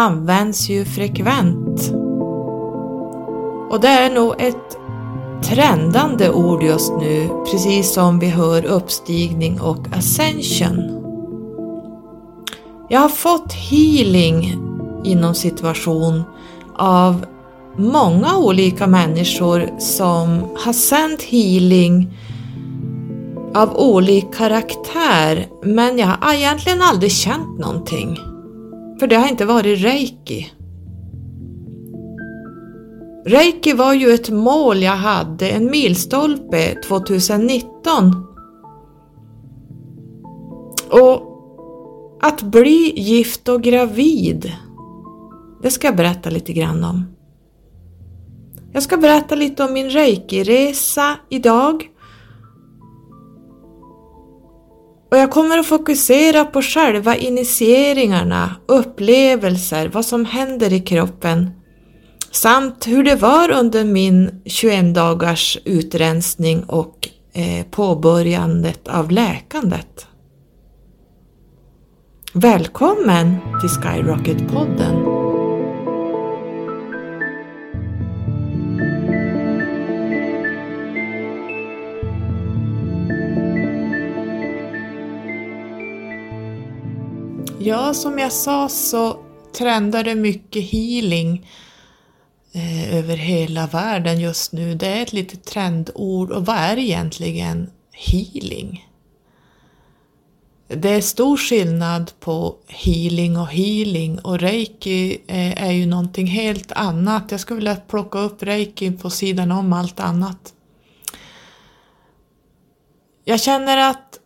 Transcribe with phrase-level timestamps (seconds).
[0.00, 1.92] används ju frekvent.
[3.70, 4.76] Och det är nog ett
[5.42, 10.96] trendande ord just nu, precis som vi hör uppstigning och ascension.
[12.88, 14.58] Jag har fått healing
[15.04, 16.22] inom situation
[16.76, 17.26] av
[17.76, 22.18] många olika människor som har sänt healing
[23.54, 28.29] av olika karaktär men jag har egentligen aldrig känt någonting.
[29.00, 30.52] För det har inte varit reiki.
[33.26, 38.26] Reiki var ju ett mål jag hade, en milstolpe 2019.
[40.90, 41.22] Och
[42.20, 44.52] att bli gift och gravid,
[45.62, 47.06] det ska jag berätta lite grann om.
[48.72, 51.88] Jag ska berätta lite om min reiki-resa idag.
[55.10, 61.50] Och jag kommer att fokusera på själva initieringarna, upplevelser, vad som händer i kroppen
[62.30, 70.06] samt hur det var under min 21 dagars utrensning och eh, påbörjandet av läkandet.
[72.32, 75.29] Välkommen till Skyrocket-podden!
[87.62, 89.18] Ja, som jag sa så
[89.58, 91.50] trendar det mycket healing
[92.52, 94.74] eh, över hela världen just nu.
[94.74, 98.88] Det är ett litet trendord och vad är egentligen healing?
[100.68, 106.72] Det är stor skillnad på healing och healing och reiki eh, är ju någonting helt
[106.72, 107.30] annat.
[107.30, 110.54] Jag skulle vilja plocka upp reiki på sidan om allt annat.
[113.24, 114.19] Jag känner att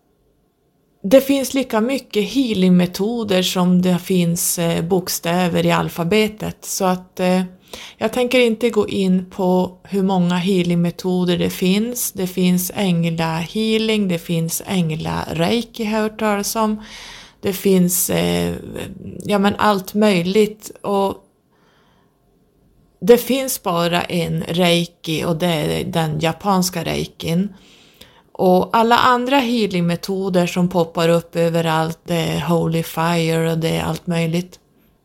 [1.07, 7.43] det finns lika mycket healingmetoder som det finns eh, bokstäver i alfabetet så att eh,
[7.97, 12.13] jag tänker inte gå in på hur många healingmetoder det finns.
[12.13, 16.83] Det finns ängla healing, det finns ängla reiki har jag hört talas om.
[17.41, 18.55] Det finns eh,
[19.25, 21.15] ja men allt möjligt och
[23.01, 27.49] det finns bara en reiki och det är den japanska reikin.
[28.39, 33.83] Och alla andra healingmetoder som poppar upp överallt, det är Holy Fire och det är
[33.83, 34.59] allt möjligt.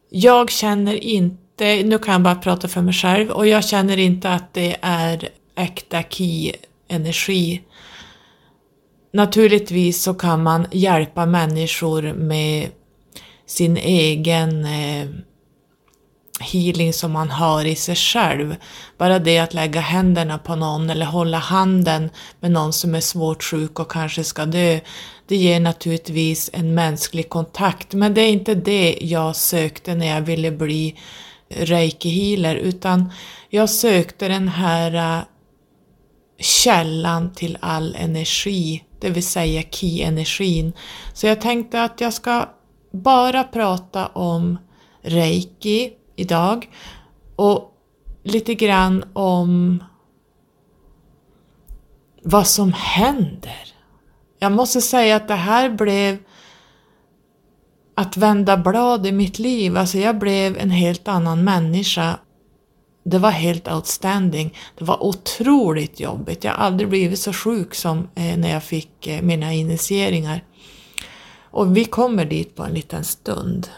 [0.09, 4.29] Jag känner inte, nu kan jag bara prata för mig själv, och jag känner inte
[4.29, 7.61] att det är äkta ki-energi.
[9.13, 12.69] Naturligtvis så kan man hjälpa människor med
[13.45, 15.07] sin egen eh,
[16.39, 18.55] healing som man har i sig själv.
[18.97, 23.43] Bara det att lägga händerna på någon eller hålla handen med någon som är svårt
[23.43, 24.79] sjuk och kanske ska dö,
[25.27, 27.93] det ger naturligtvis en mänsklig kontakt.
[27.93, 30.95] Men det är inte det jag sökte när jag ville bli
[31.49, 33.11] reiki-healer, utan
[33.49, 35.23] jag sökte den här äh,
[36.39, 40.73] källan till all energi, det vill säga ki-energin.
[41.13, 42.49] Så jag tänkte att jag ska
[42.91, 44.57] bara prata om
[45.01, 46.69] reiki, idag.
[47.35, 47.73] Och
[48.23, 49.83] lite grann om
[52.23, 53.73] vad som händer.
[54.39, 56.17] Jag måste säga att det här blev
[57.95, 59.77] att vända blad i mitt liv.
[59.77, 62.19] Alltså jag blev en helt annan människa.
[63.03, 64.57] Det var helt outstanding.
[64.77, 66.43] Det var otroligt jobbigt.
[66.43, 70.43] Jag har aldrig blivit så sjuk som eh, när jag fick eh, mina initieringar.
[71.51, 73.69] Och vi kommer dit på en liten stund.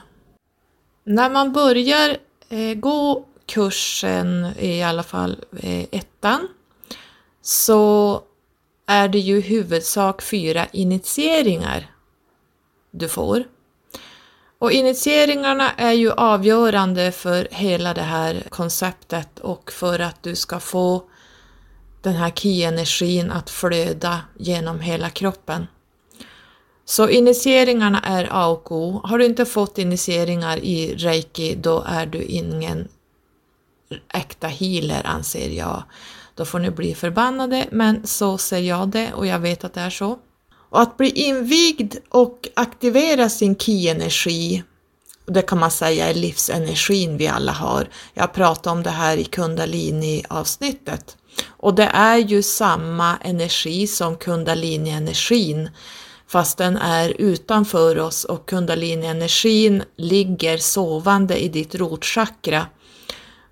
[1.06, 2.18] När man börjar
[2.52, 6.48] Eh, gå kursen, i alla fall eh, ettan,
[7.42, 8.22] så
[8.86, 11.92] är det ju huvudsak fyra initieringar
[12.92, 13.44] du får.
[14.60, 20.60] Och initieringarna är ju avgörande för hela det här konceptet och för att du ska
[20.60, 21.04] få
[22.02, 25.68] den här ki-energin att flöda genom hela kroppen.
[26.86, 29.02] Så initieringarna är A och O.
[29.04, 32.88] Har du inte fått initieringar i reiki då är du ingen
[34.14, 35.84] äkta healer anser jag.
[36.36, 39.82] Då får ni bli förbannade men så ser jag det och jag vet att det
[39.82, 40.20] är så.
[40.70, 44.64] Och att bli invigd och aktivera sin ki-energi,
[45.26, 47.90] det kan man säga är livsenergin vi alla har.
[48.14, 51.18] Jag pratade om det här i kundalini-avsnittet.
[51.48, 55.70] Och det är ju samma energi som kundalini-energin
[56.32, 62.68] fast den är utanför oss och kundalini-energin ligger sovande i ditt rotchakra.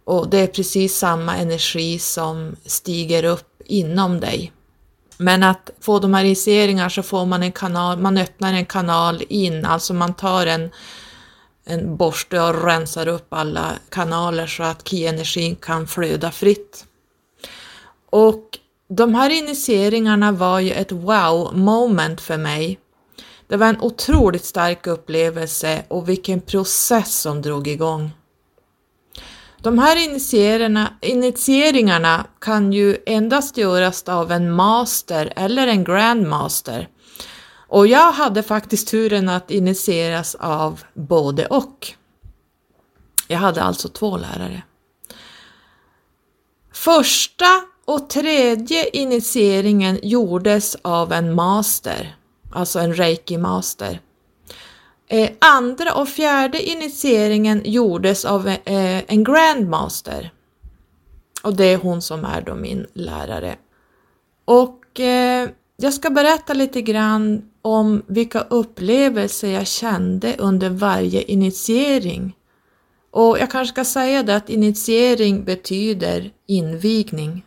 [0.03, 4.51] Och det är precis samma energi som stiger upp inom dig.
[5.17, 9.23] Men att få de här initieringarna så får man en kanal, man öppnar en kanal
[9.29, 10.69] in, alltså man tar en
[11.69, 16.85] en borste och rensar upp alla kanaler så att ki-energin kan flöda fritt.
[18.09, 18.59] Och
[18.89, 22.79] de här initieringarna var ju ett wow moment för mig.
[23.47, 28.11] Det var en otroligt stark upplevelse och vilken process som drog igång.
[29.61, 29.97] De här
[31.01, 36.87] initieringarna kan ju endast göras av en master eller en grandmaster.
[37.67, 41.93] Och jag hade faktiskt turen att initieras av både och.
[43.27, 44.63] Jag hade alltså två lärare.
[46.73, 47.45] Första
[47.89, 52.15] och tredje initieringen gjordes av en master,
[52.51, 53.99] alltså en reiki-master.
[55.07, 58.57] Eh, andra och fjärde initieringen gjordes av eh,
[59.07, 60.31] en grandmaster.
[61.43, 63.55] Och det är hon som är då min lärare.
[64.45, 72.35] Och eh, jag ska berätta lite grann om vilka upplevelser jag kände under varje initiering.
[73.11, 77.43] Och jag kanske ska säga det att initiering betyder invigning.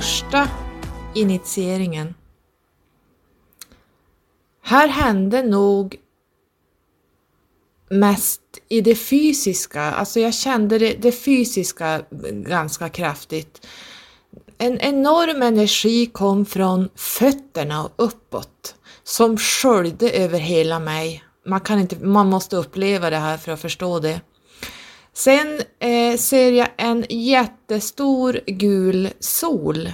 [0.00, 0.48] Första
[1.14, 2.14] initieringen.
[4.62, 5.96] Här hände nog
[7.90, 12.02] mest i det fysiska, alltså jag kände det, det fysiska
[12.32, 13.66] ganska kraftigt.
[14.58, 18.74] En enorm energi kom från fötterna och uppåt
[19.04, 21.24] som sköljde över hela mig.
[21.46, 24.20] Man, kan inte, man måste uppleva det här för att förstå det.
[25.12, 29.92] Sen eh, ser jag en jättestor gul sol.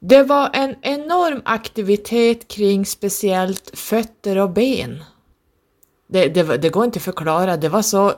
[0.00, 5.04] Det var en enorm aktivitet kring speciellt fötter och ben.
[6.06, 8.12] Det, det, det går inte att förklara, det var så,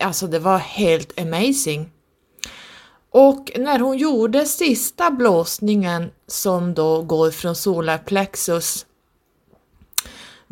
[0.00, 1.90] alltså det var helt amazing.
[3.10, 8.86] Och när hon gjorde sista blåsningen som då går från solarplexus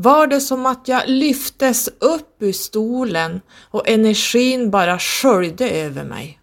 [0.02, 3.40] var det som att jag lyftes upp ur stolen
[3.70, 6.40] och energin bara sköljde över mig.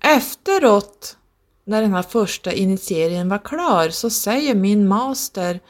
[0.00, 1.16] Efteråt,
[1.64, 5.60] när den här första initieringen var klar, så säger min master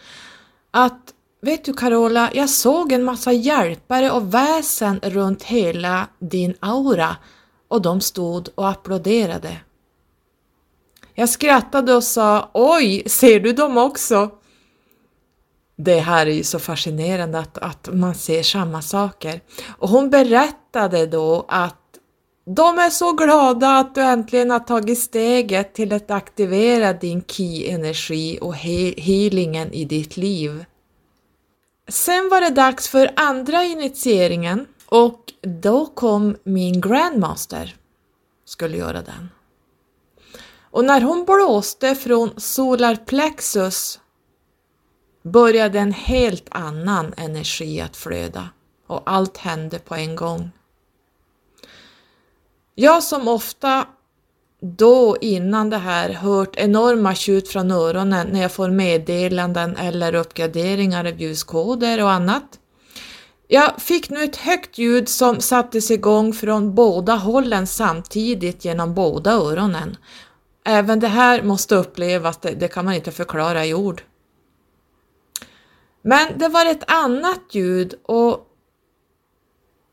[0.71, 7.17] att Vet du Carola, jag såg en massa hjälpare och väsen runt hela din aura
[7.69, 9.57] och de stod och applåderade.
[11.15, 14.31] Jag skrattade och sa Oj, ser du dem också?
[15.81, 19.41] Det här är ju så fascinerande att, att man ser samma saker.
[19.79, 21.77] Och hon berättade då att
[22.45, 28.39] de är så glada att du äntligen har tagit steget till att aktivera din ki-energi
[28.41, 30.65] och he healingen i ditt liv.
[31.89, 37.77] Sen var det dags för andra initieringen och då kom min grandmaster,
[38.45, 39.29] skulle göra den.
[40.71, 44.01] Och när hon blåste från solarplexus
[45.31, 48.49] började en helt annan energi att flöda
[48.87, 50.51] och allt hände på en gång.
[52.75, 53.87] Jag som ofta
[54.61, 61.05] då innan det här hört enorma tjut från öronen när jag får meddelanden eller uppgraderingar
[61.05, 62.59] av ljuskoder och annat.
[63.49, 69.33] Jag fick nu ett högt ljud som sattes igång från båda hållen samtidigt genom båda
[69.33, 69.97] öronen.
[70.65, 74.03] Även det här måste upplevas, det, det kan man inte förklara i ord.
[76.03, 78.49] Men det var ett annat ljud och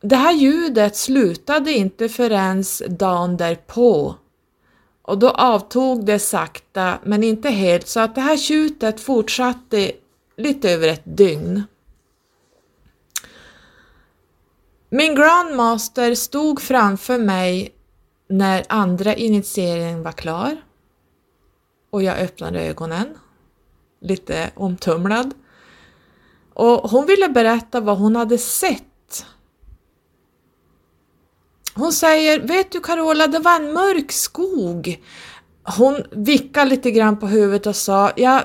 [0.02, 4.16] det här ljudet slutade inte förrän dagen därpå
[5.02, 9.92] och då avtog det sakta men inte helt så att det här tjutet fortsatte
[10.38, 11.64] lite över ett dygn.
[14.90, 17.76] Min grandmaster stod framför mig
[18.28, 20.62] när andra initieringen var klar
[21.90, 23.18] och jag öppnade ögonen,
[24.02, 25.34] lite omtumlad.
[26.56, 29.26] Och hon ville berätta vad hon hade sett.
[31.74, 35.04] Hon säger, vet du Carola, det var en mörk skog.
[35.64, 38.42] Hon vickade lite grann på huvudet och sa, jag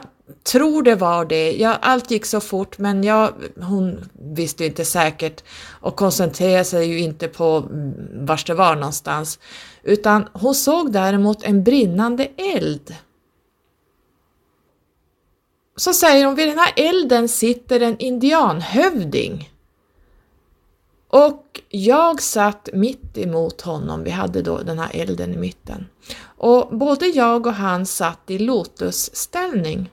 [0.52, 1.52] tror det var det.
[1.52, 5.44] Jag, allt gick så fort men jag, hon visste inte säkert
[5.80, 7.60] och koncentrerade sig ju inte på
[8.12, 9.38] var det var någonstans.
[9.82, 12.94] Utan hon såg däremot en brinnande eld
[15.80, 19.52] så säger hon, vid den här elden sitter en indianhövding.
[21.08, 25.86] Och jag satt mitt emot honom, vi hade då den här elden i mitten.
[26.22, 29.90] Och både jag och han satt i lotusställning.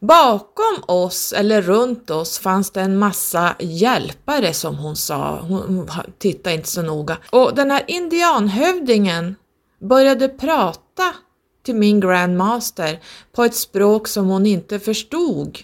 [0.00, 6.56] Bakom oss, eller runt oss, fanns det en massa hjälpare som hon sa, hon tittade
[6.56, 7.18] inte så noga.
[7.30, 9.36] Och den här indianhövdingen
[9.78, 11.14] började prata
[11.62, 13.00] till min grandmaster
[13.32, 15.58] på ett språk som hon inte förstod.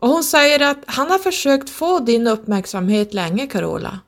[0.00, 4.00] Och hon säger att han har försökt få din uppmärksamhet länge Carola.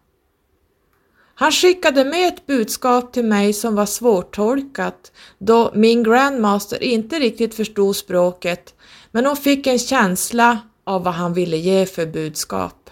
[1.35, 7.55] Han skickade med ett budskap till mig som var svårtolkat då min grandmaster inte riktigt
[7.55, 8.75] förstod språket
[9.11, 12.91] men hon fick en känsla av vad han ville ge för budskap.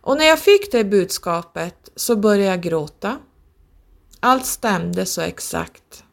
[0.00, 3.16] Och när jag fick det budskapet så började jag gråta.
[4.20, 6.04] Allt stämde så exakt.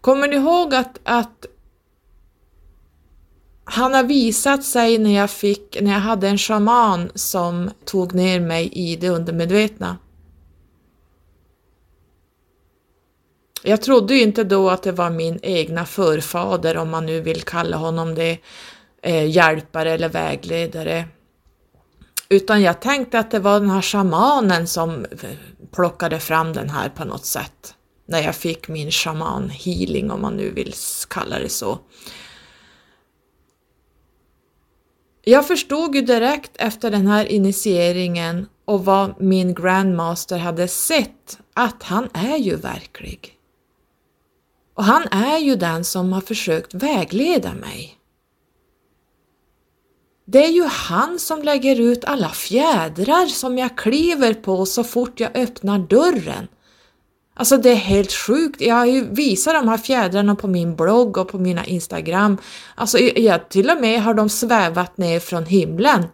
[0.00, 1.46] Kommer ni ihåg att, att
[3.64, 8.40] han har visat sig när jag fick, när jag hade en shaman som tog ner
[8.40, 9.98] mig i det undermedvetna.
[13.62, 17.42] Jag trodde ju inte då att det var min egna förfader, om man nu vill
[17.42, 18.38] kalla honom det,
[19.02, 21.04] eh, hjälpare eller vägledare.
[22.28, 25.06] Utan jag tänkte att det var den här shamanen som
[25.72, 27.74] plockade fram den här på något sätt.
[28.06, 30.74] När jag fick min shaman healing, om man nu vill
[31.08, 31.78] kalla det så.
[35.24, 41.82] Jag förstod ju direkt efter den här initieringen och vad min grandmaster hade sett att
[41.82, 43.38] han är ju verklig.
[44.74, 47.98] Och han är ju den som har försökt vägleda mig.
[50.26, 55.20] Det är ju han som lägger ut alla fjädrar som jag kliver på så fort
[55.20, 56.48] jag öppnar dörren.
[57.36, 58.60] Alltså det är helt sjukt.
[58.60, 62.38] Jag har ju visat de här fjädrarna på min blogg och på mina Instagram.
[62.74, 66.06] Alltså jag, till och med har de svävat ner från himlen.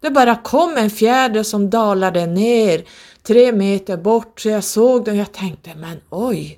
[0.00, 2.84] Det bara kom en fjäder som dalade ner
[3.22, 6.57] tre meter bort så jag såg den och jag tänkte men oj.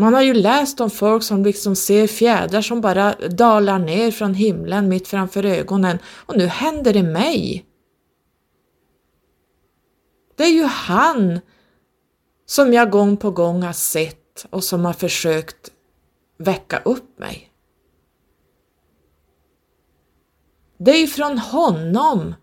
[0.00, 4.34] Man har ju läst om folk som liksom ser fjädrar som bara dalar ner från
[4.34, 7.64] himlen mitt framför ögonen och nu händer det mig.
[10.36, 11.40] Det är ju han
[12.46, 15.70] som jag gång på gång har sett och som har försökt
[16.38, 17.50] väcka upp mig.
[20.78, 22.34] Det är ju från honom,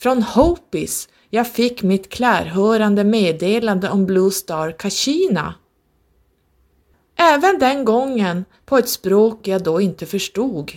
[0.00, 5.54] från Hopis, jag fick mitt klärhörande meddelande om Blue Star Kachina
[7.22, 10.72] Även den gången på ett språk jag då inte förstod.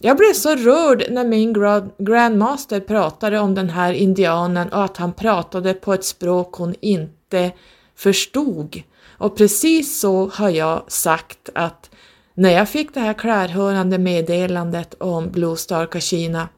[0.00, 1.52] Jag blev så rörd när min
[1.98, 7.52] grandmaster pratade om den här indianen och att han pratade på ett språk hon inte
[7.96, 8.82] förstod.
[9.18, 11.90] Och precis så har jag sagt att
[12.34, 16.48] när jag fick det här klärhörande meddelandet om Blue Star Kashina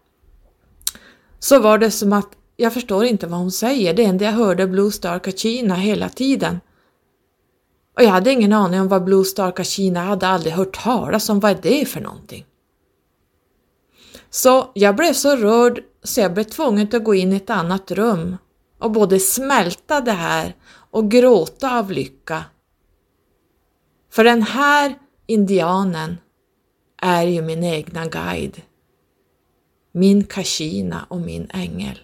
[1.39, 4.67] så var det som att jag förstår inte vad hon säger, det enda jag hörde
[4.67, 6.61] Blue Star Kachina hela tiden.
[7.97, 11.29] Och jag hade ingen aning om vad Blue Star Kashina, jag hade aldrig hört talas
[11.29, 12.47] om vad är det för någonting.
[14.31, 17.91] Så jag blev så rörd så jag blev tvungen att gå in i ett annat
[17.91, 18.37] rum
[18.79, 20.57] och både smälta det här
[20.91, 22.45] och gråta av lycka.
[24.11, 24.95] För den här
[25.27, 26.17] indianen
[27.03, 28.63] är ju min egna guide.
[29.93, 31.99] Min Kashina och min ängel.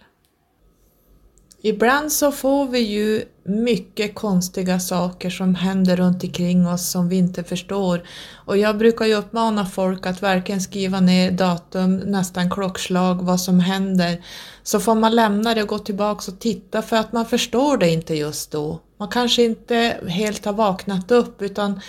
[1.64, 7.16] Ibland så får vi ju mycket konstiga saker som händer runt omkring oss som vi
[7.16, 8.02] inte förstår.
[8.46, 13.60] Och jag brukar ju uppmana folk att verkligen skriva ner datum, nästan klockslag, vad som
[13.60, 14.24] händer.
[14.62, 17.90] Så får man lämna det och gå tillbaks och titta för att man förstår det
[17.90, 18.80] inte just då.
[18.98, 21.80] Man kanske inte helt har vaknat upp utan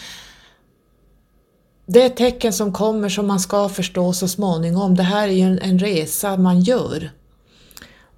[1.85, 4.95] det är tecken som kommer som man ska förstå så småningom.
[4.95, 7.11] Det här är ju en resa man gör.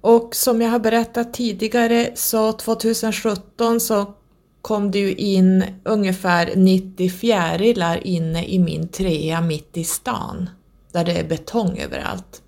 [0.08, 4.14] Och som jag har berättat tidigare så 2017 så
[4.62, 10.50] kom det ju in ungefär 90 fjärilar inne i min trea mitt i stan,
[10.92, 12.42] där det är betong överallt.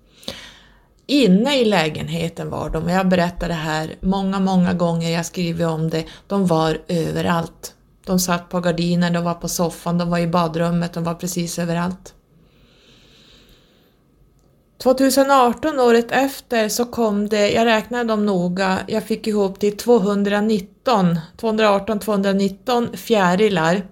[1.05, 5.67] Inne i lägenheten var de, och jag berättar det här många, många gånger, jag skriver
[5.67, 7.73] om det, de var överallt.
[8.05, 11.59] De satt på gardinen, de var på soffan, de var i badrummet, de var precis
[11.59, 12.13] överallt.
[14.83, 21.19] 2018, året efter, så kom det, jag räknade dem noga, jag fick ihop till 219,
[21.37, 23.87] 218-219 fjärilar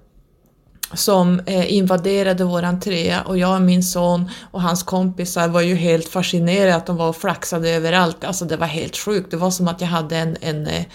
[0.94, 5.76] som eh, invaderade våran trea och jag och min son och hans kompisar var ju
[5.76, 8.24] helt fascinerade att de var och flaxade överallt.
[8.24, 10.86] Alltså det var helt sjukt, det var som att jag hade en, en eh,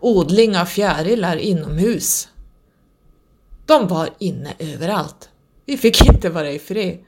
[0.00, 2.28] odling av fjärilar inomhus.
[3.66, 5.28] De var inne överallt.
[5.66, 6.98] Vi fick inte vara i fred.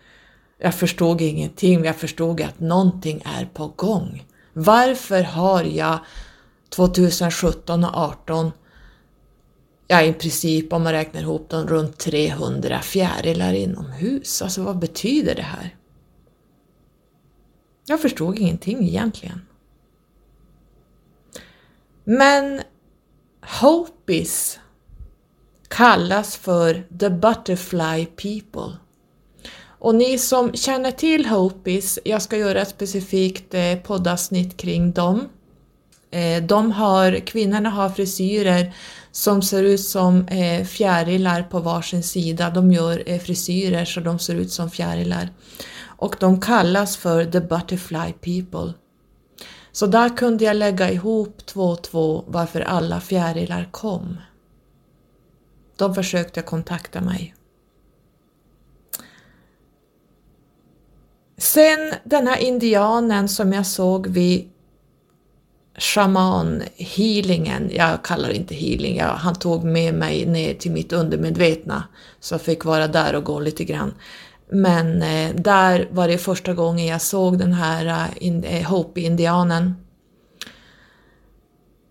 [0.58, 4.26] Jag förstod ingenting, men jag förstod att någonting är på gång.
[4.52, 5.98] Varför har jag
[6.68, 8.52] 2017 och 2018
[9.88, 14.42] ja i princip om man räknar ihop dem runt 300 fjärilar inomhus.
[14.42, 15.76] Alltså vad betyder det här?
[17.86, 19.40] Jag förstod ingenting egentligen.
[22.04, 22.62] Men
[23.60, 24.58] Hopis
[25.68, 28.85] kallas för the butterfly people.
[29.78, 35.28] Och ni som känner till Hopis, jag ska göra ett specifikt eh, poddavsnitt kring dem.
[36.10, 38.74] Eh, de har, kvinnorna har frisyrer
[39.12, 42.50] som ser ut som eh, fjärilar på varsin sida.
[42.50, 45.28] De gör frisyrer så de ser ut som fjärilar.
[45.84, 48.72] Och de kallas för the butterfly people.
[49.72, 54.16] Så där kunde jag lägga ihop två och två varför alla fjärilar kom.
[55.76, 57.34] De försökte kontakta mig.
[61.38, 64.50] Sen den här indianen som jag såg vid
[65.78, 71.84] shaman-healingen, jag kallar det inte healing, jag, han tog med mig ner till mitt undermedvetna
[72.20, 73.94] så jag fick vara där och gå lite grann.
[74.48, 79.74] Men eh, där var det första gången jag såg den här eh, in, eh, Hopi-indianen.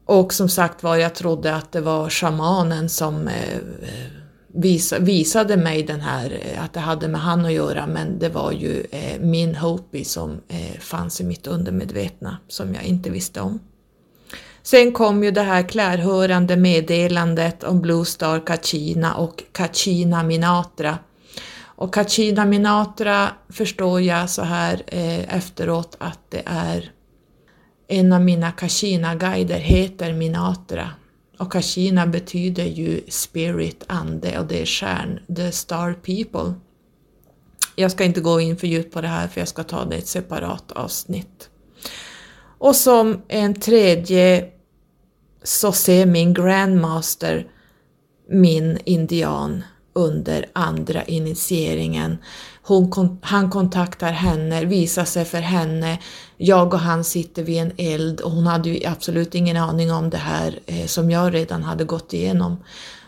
[0.05, 3.59] Och som sagt var, jag trodde att det var shamanen som eh,
[4.55, 8.29] visa, visade mig den här, eh, att det hade med han att göra, men det
[8.29, 13.41] var ju eh, min Hopi som eh, fanns i mitt undermedvetna som jag inte visste
[13.41, 13.59] om.
[14.63, 20.97] Sen kom ju det här klärhörande meddelandet om Blue Star Kachina och Kachina Minatra.
[21.77, 26.91] Och Kachina Minatra förstår jag så här eh, efteråt att det är
[27.87, 30.89] en av mina Kachina-guider heter Minatra
[31.39, 36.53] och Kashina betyder ju spirit, ande och det är stjärn, the star people.
[37.75, 39.95] Jag ska inte gå in för djupt på det här för jag ska ta det
[39.95, 41.49] i ett separat avsnitt.
[42.57, 44.49] Och som en tredje
[45.43, 47.47] så ser min grandmaster
[48.29, 49.63] min indian
[49.95, 52.17] under andra initieringen.
[52.61, 55.99] Hon, han kontaktar henne, visar sig för henne.
[56.37, 60.09] Jag och han sitter vid en eld och hon hade ju absolut ingen aning om
[60.09, 62.57] det här eh, som jag redan hade gått igenom.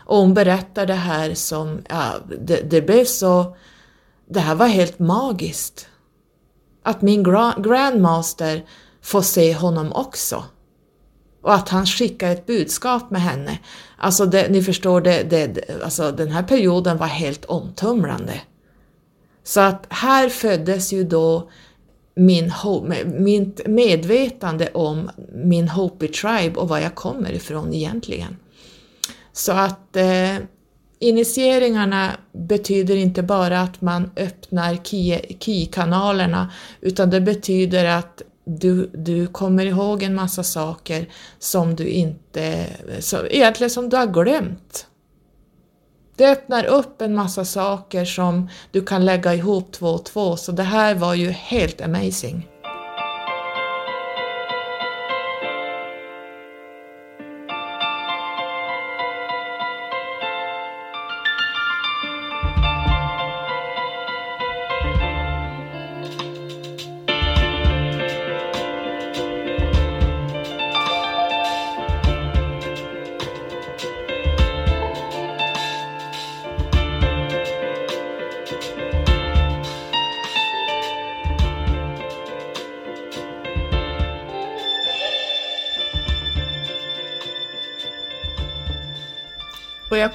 [0.06, 3.56] Och hon berättar det här som, ja, det, det blev så,
[4.28, 5.88] det här var helt magiskt.
[6.82, 8.64] Att min gra grandmaster
[9.02, 10.44] får se honom också.
[11.42, 13.58] Och att han skickar ett budskap med henne.
[13.96, 18.40] Alltså det, ni förstår, det, det, alltså den här perioden var helt omtumlande.
[19.44, 21.50] Så att här föddes ju då
[22.14, 22.52] min,
[23.04, 28.36] mitt medvetande om min Hopi Tribe och var jag kommer ifrån egentligen.
[29.32, 30.36] Så att eh,
[30.98, 34.74] initieringarna betyder inte bara att man öppnar
[35.38, 41.08] ki-kanalerna utan det betyder att du, du kommer ihåg en massa saker
[41.38, 42.66] som du inte,
[43.00, 44.86] som, egentligen som du har glömt.
[46.16, 50.52] Det öppnar upp en massa saker som du kan lägga ihop två och två, så
[50.52, 52.48] det här var ju helt amazing.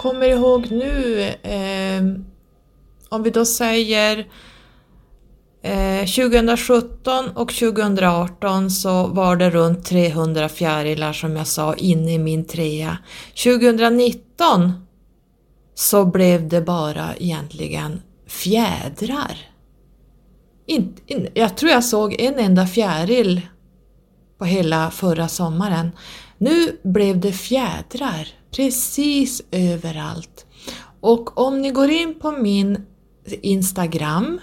[0.03, 2.03] Kommer ihåg nu, eh,
[3.09, 4.27] om vi då säger
[5.61, 12.19] eh, 2017 och 2018 så var det runt 300 fjärilar som jag sa inne i
[12.19, 12.97] min trea.
[13.43, 14.71] 2019
[15.75, 19.37] så blev det bara egentligen fjädrar.
[20.65, 23.41] In, in, jag tror jag såg en enda fjäril
[24.37, 25.91] på hela förra sommaren.
[26.43, 30.45] Nu blev det fjädrar precis överallt.
[30.99, 32.85] Och om ni går in på min
[33.25, 34.39] Instagram,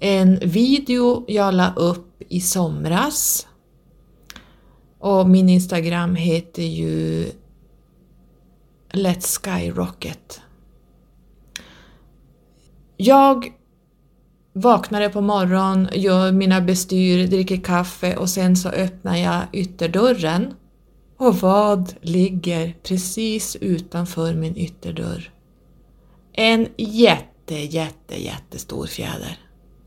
[0.00, 3.46] en video jag la upp i somras
[4.98, 7.26] och min Instagram heter ju
[8.92, 10.40] Let's Skyrocket.
[12.96, 13.52] Jag
[14.52, 20.54] vaknade på morgonen, gör mina bestyr, dricker kaffe och sen så öppnar jag ytterdörren
[21.18, 25.30] och vad ligger precis utanför min ytterdörr?
[26.38, 29.38] en jätte, jätte, jättestor fjäder.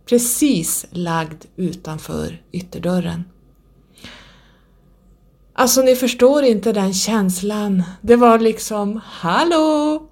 [0.06, 3.24] Precis lagd utanför ytterdörren.
[5.54, 7.84] Alltså ni förstår inte den känslan.
[8.02, 10.08] Det var liksom Hallå!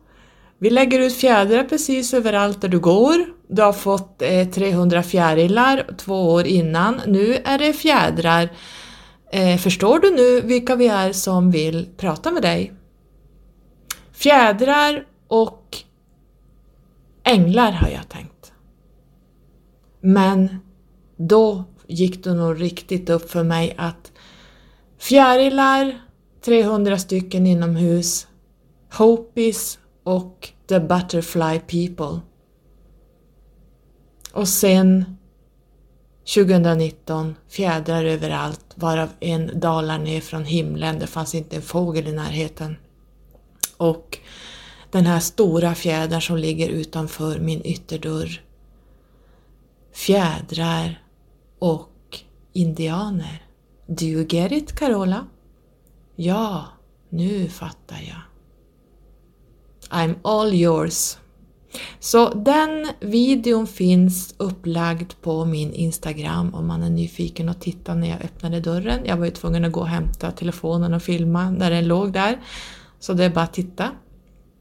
[0.57, 3.25] Vi lägger ut fjädrar precis överallt där du går.
[3.47, 7.01] Du har fått eh, 300 fjärilar två år innan.
[7.07, 8.49] Nu är det fjädrar.
[9.31, 12.73] Eh, förstår du nu vilka vi är som vill prata med dig?
[14.11, 15.77] Fjädrar och
[17.23, 18.53] änglar har jag tänkt.
[20.01, 20.59] Men
[21.17, 24.11] då gick det nog riktigt upp för mig att
[24.97, 26.01] fjärilar,
[26.41, 28.27] 300 stycken inomhus,
[28.93, 32.19] Hopies och The Butterfly People.
[34.33, 35.18] Och sen
[36.33, 42.11] 2019 fjädrar överallt varav en dalar ner från himlen, det fanns inte en fågel i
[42.11, 42.75] närheten.
[43.77, 44.17] Och
[44.91, 48.41] den här stora fjädern som ligger utanför min ytterdörr.
[49.93, 51.03] Fjädrar
[51.59, 52.19] och
[52.53, 53.43] indianer.
[53.87, 55.27] Do you get it Carola?
[56.15, 56.65] Ja,
[57.09, 58.21] nu fattar jag.
[59.89, 61.17] I'm all yours.
[61.99, 68.09] Så den videon finns upplagd på min Instagram om man är nyfiken och titta när
[68.09, 68.99] jag öppnade dörren.
[69.05, 72.39] Jag var ju tvungen att gå och hämta telefonen och filma när den låg där.
[72.99, 73.89] Så det är bara att titta.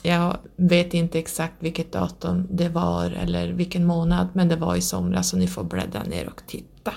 [0.03, 4.81] Jag vet inte exakt vilket datum det var eller vilken månad men det var i
[4.81, 6.93] somras så ni får bläddra ner och titta.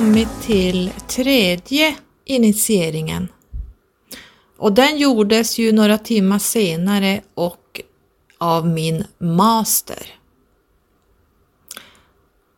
[0.00, 3.28] Kommit till tredje initieringen.
[4.58, 7.80] Och den gjordes ju några timmar senare och
[8.38, 10.06] av min master.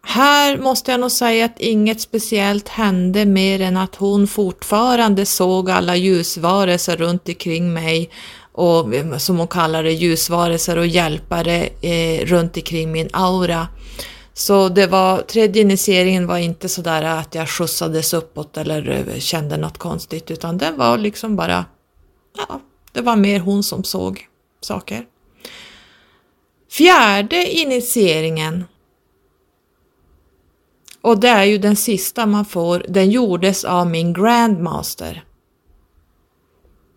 [0.02, 5.70] Här måste jag nog säga att inget speciellt hände mer än att hon fortfarande såg
[5.70, 8.10] alla ljusvarelser runt omkring mig
[8.52, 8.86] och
[9.18, 13.68] som hon kallar det ljusvarelser och hjälpare eh, runt omkring min aura.
[14.34, 19.56] Så det var, tredje initieringen var inte sådär att jag skjutsades uppåt eller eh, kände
[19.56, 21.64] något konstigt utan det var liksom bara,
[22.36, 22.60] ja,
[22.92, 24.28] det var mer hon som såg
[24.60, 25.06] saker.
[26.70, 28.64] Fjärde initieringen
[31.00, 35.24] och det är ju den sista man får, den gjordes av min grandmaster.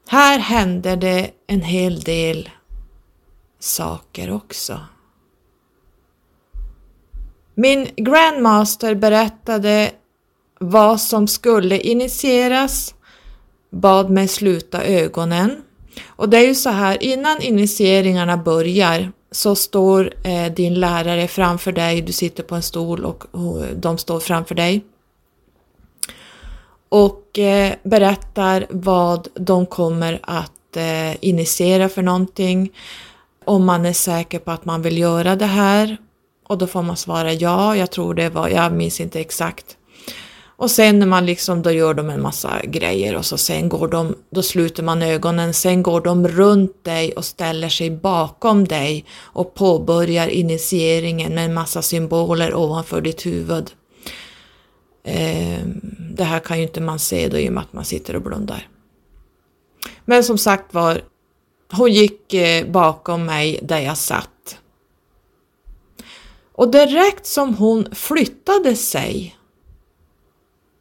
[0.07, 2.49] Här hände det en hel del
[3.59, 4.79] saker också.
[7.55, 9.91] Min grandmaster berättade
[10.59, 12.95] vad som skulle initieras,
[13.69, 15.61] bad mig sluta ögonen.
[16.07, 21.71] Och det är ju så här, innan initieringarna börjar så står eh, din lärare framför
[21.71, 24.85] dig, du sitter på en stol och, och de står framför dig.
[26.89, 32.71] Och eh, berättar vad de kommer att eh, initiera för någonting.
[33.45, 35.97] Om man är säker på att man vill göra det här
[36.47, 39.77] och då får man svara ja, jag tror det var, jag minns inte exakt.
[40.57, 43.87] Och sen när man liksom, då gör de en massa grejer och så sen går
[43.87, 49.05] de, då sluter man ögonen, sen går de runt dig och ställer sig bakom dig
[49.15, 53.71] och påbörjar initieringen med en massa symboler ovanför ditt huvud.
[55.03, 55.59] Eh,
[56.15, 58.21] det här kan ju inte man se då i och med att man sitter och
[58.21, 58.67] blundar.
[60.05, 61.01] Men som sagt var,
[61.71, 64.29] hon gick eh, bakom mig där jag satt
[66.55, 69.37] och direkt som hon flyttade sig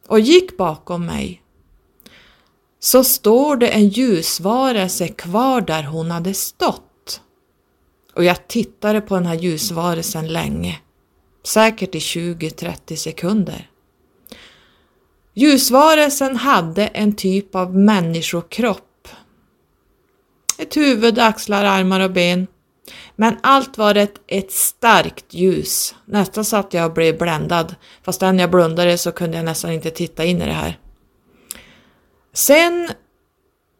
[0.07, 1.41] och gick bakom mig
[2.79, 7.21] så står det en ljusvarelse kvar där hon hade stått.
[8.15, 10.79] Och jag tittade på den här ljusvarelsen länge,
[11.43, 13.69] säkert i 20-30 sekunder.
[15.33, 19.07] Ljusvarelsen hade en typ av människokropp.
[20.57, 22.47] Ett huvud, axlar, armar och ben
[23.15, 25.95] men allt var ett, ett starkt ljus.
[26.05, 27.75] Nästan så att jag blev bländad.
[28.03, 30.79] Fast när jag blundade så kunde jag nästan inte titta in i det här.
[32.33, 32.89] Sen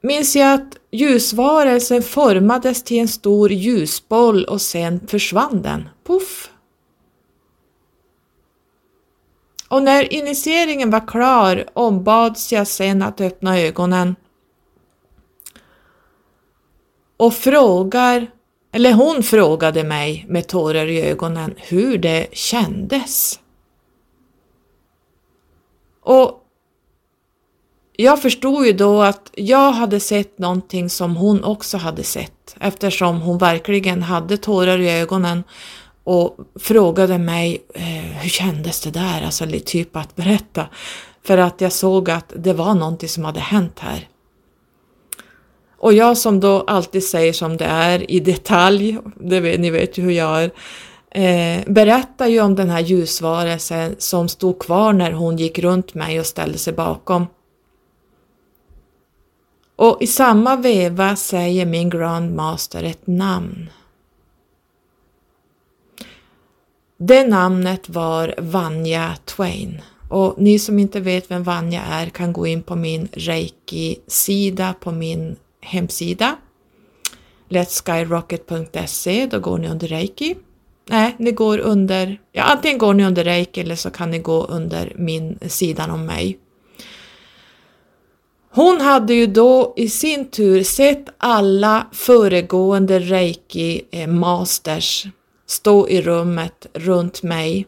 [0.03, 5.89] minns jag att ljusvarelsen formades till en stor ljusboll och sen försvann den.
[6.07, 6.51] Puff!
[9.67, 14.15] Och när initieringen var klar ombads jag sen att öppna ögonen
[17.17, 18.31] och frågar,
[18.75, 23.39] eller hon frågade mig med tårar i ögonen hur det kändes.
[26.03, 26.43] Och
[27.97, 33.21] jag förstod ju då att jag hade sett någonting som hon också hade sett eftersom
[33.21, 35.43] hon verkligen hade tårar i ögonen
[36.03, 37.83] och frågade mig eh,
[38.21, 40.67] hur kändes det där, alltså typ att berätta.
[41.23, 44.07] För att jag såg att det var någonting som hade hänt här.
[45.77, 49.97] Och jag som då alltid säger som det är i detalj, det vet, ni vet
[49.97, 50.51] ju hur jag är,
[51.11, 56.19] eh, berättar ju om den här ljusvarelsen som stod kvar när hon gick runt mig
[56.19, 57.27] och ställde sig bakom.
[59.75, 63.69] Och i samma veva säger min grandmaster ett namn.
[66.97, 69.81] Det namnet var Vanja Twain.
[70.09, 74.91] Och ni som inte vet vem Vanja är kan gå in på min reiki-sida på
[74.91, 76.35] min hemsida
[77.49, 80.35] letskyrocket.se, då går ni under reiki.
[80.89, 84.45] Nej, ni går under, ja antingen går ni under reiki eller så kan ni gå
[84.45, 86.39] under min sidan om mig.
[88.49, 95.11] Hon hade ju då i sin tur sett alla föregående reiki-masters eh,
[95.47, 97.67] stå i rummet runt mig.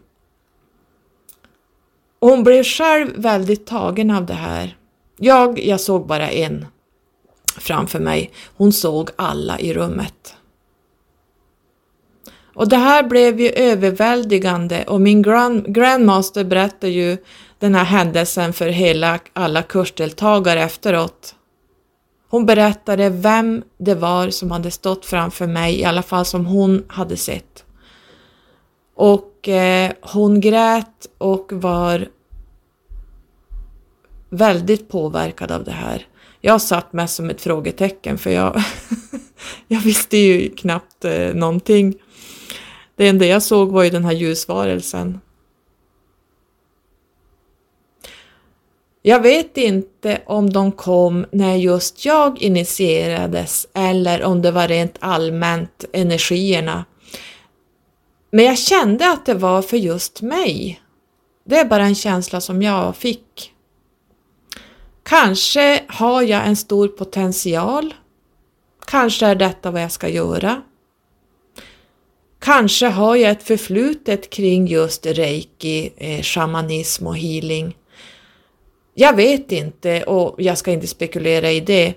[2.20, 4.78] Och hon blev själv väldigt tagen av det här.
[5.18, 6.66] Jag, jag såg bara en
[7.58, 8.32] framför mig.
[8.58, 10.36] Hon såg alla i rummet.
[12.58, 17.18] Och det här blev ju överväldigande och min grand, grandmaster berättade ju
[17.60, 21.36] den här händelsen för hela, alla kursdeltagare efteråt.
[22.30, 26.86] Hon berättade vem det var som hade stått framför mig, i alla fall som hon
[26.88, 27.66] hade sett.
[28.96, 32.08] Och eh, hon grät och var
[34.30, 36.08] väldigt påverkad av det här.
[36.48, 38.64] Jag satt mest som ett frågetecken för jag,
[39.68, 41.96] jag visste ju knappt eh, någonting.
[42.96, 45.20] Det enda jag såg var ju den här ljusvarelsen.
[49.02, 54.96] Jag vet inte om de kom när just jag initierades eller om det var rent
[55.00, 56.86] allmänt energierna.
[58.32, 60.82] Men jag kände att det var för just mig.
[61.46, 63.54] Det är bara en känsla som jag fick.
[65.08, 67.94] Kanske har jag en stor potential.
[68.88, 70.62] Kanske är detta vad jag ska göra.
[72.40, 77.78] Kanske har jag ett förflutet kring just reiki, eh, shamanism och healing.
[78.94, 81.94] Jag vet inte och jag ska inte spekulera i det.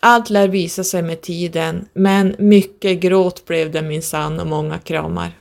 [0.00, 5.32] Allt lär visa sig med tiden, men mycket gråt blev det minsann och många kramar.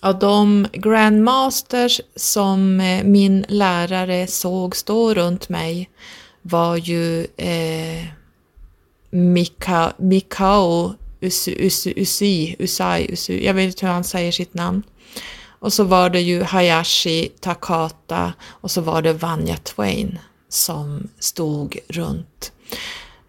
[0.00, 5.90] Av de grandmasters som eh, min lärare såg stå runt mig
[6.42, 8.04] var ju eh,
[9.10, 11.54] Mika, Mikao Usi,
[11.96, 14.82] Usi, Usai, Usi, jag vet inte hur han säger sitt namn.
[15.58, 21.78] Och så var det ju Hayashi Takata och så var det Vanja Twain som stod
[21.88, 22.52] runt.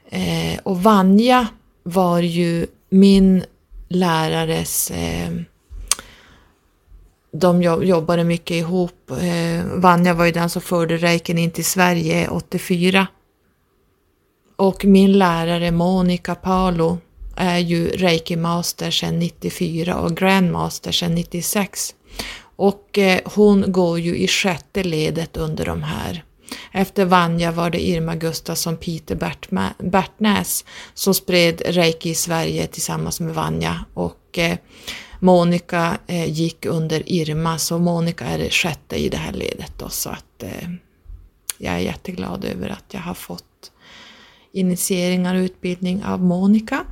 [0.09, 1.47] Eh, och Vanja
[1.83, 3.43] var ju min
[3.87, 5.31] lärares eh,
[7.39, 9.11] de jobbade mycket ihop.
[9.11, 13.07] Eh, Vanja var ju den som förde reiken in till Sverige 84.
[14.55, 16.97] Och min lärare Monica Palo
[17.35, 21.95] är ju reiki master sedan 94 och grandmaster sedan 96.
[22.55, 26.23] Och eh, hon går ju i sjätte ledet under de här.
[26.71, 33.19] Efter Vanja var det Irma Gustafsson Peter Bertma, Bertnäs som spred reiki i Sverige tillsammans
[33.19, 34.57] med Vanja och eh,
[35.19, 39.89] Monica eh, gick under Irma så Monica är det sjätte i det här ledet då
[39.89, 40.69] så att eh,
[41.57, 43.71] jag är jätteglad över att jag har fått
[44.51, 46.85] initieringar och utbildning av Monica.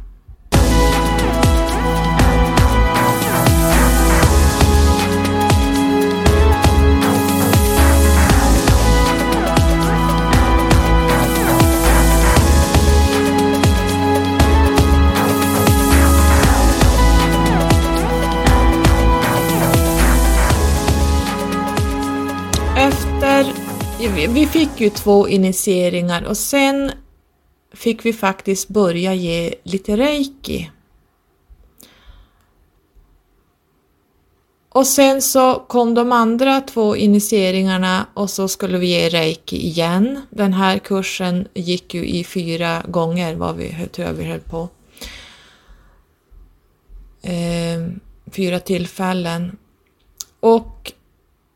[24.00, 26.92] Vi fick ju två initieringar och sen
[27.74, 30.72] fick vi faktiskt börja ge lite reiki.
[34.70, 40.22] Och sen så kom de andra två initieringarna och så skulle vi ge reiki igen.
[40.30, 44.70] Den här kursen gick ju i fyra gånger, vad vi, tror jag vi höll på.
[47.22, 48.00] Ehm,
[48.32, 49.58] fyra tillfällen.
[50.40, 50.94] Och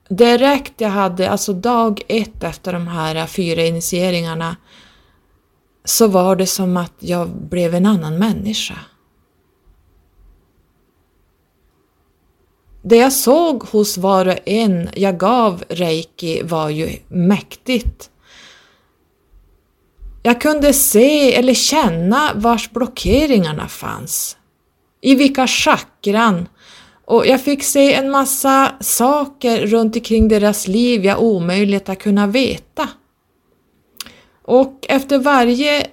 [0.10, 4.56] direkt jag hade, alltså dag ett efter de här fyra initieringarna,
[5.86, 8.76] så var det som att jag blev en annan människa.
[12.82, 18.10] Det jag såg hos var och en jag gav reiki var ju mäktigt.
[20.24, 24.38] Jag kunde se eller känna vars blockeringarna fanns.
[25.02, 26.48] I vilka chakran.
[27.10, 32.28] Och jag fick se en massa saker runt omkring deras liv jag omöjligt att kunna
[32.28, 32.89] veta.
[34.43, 35.88] Och efter varje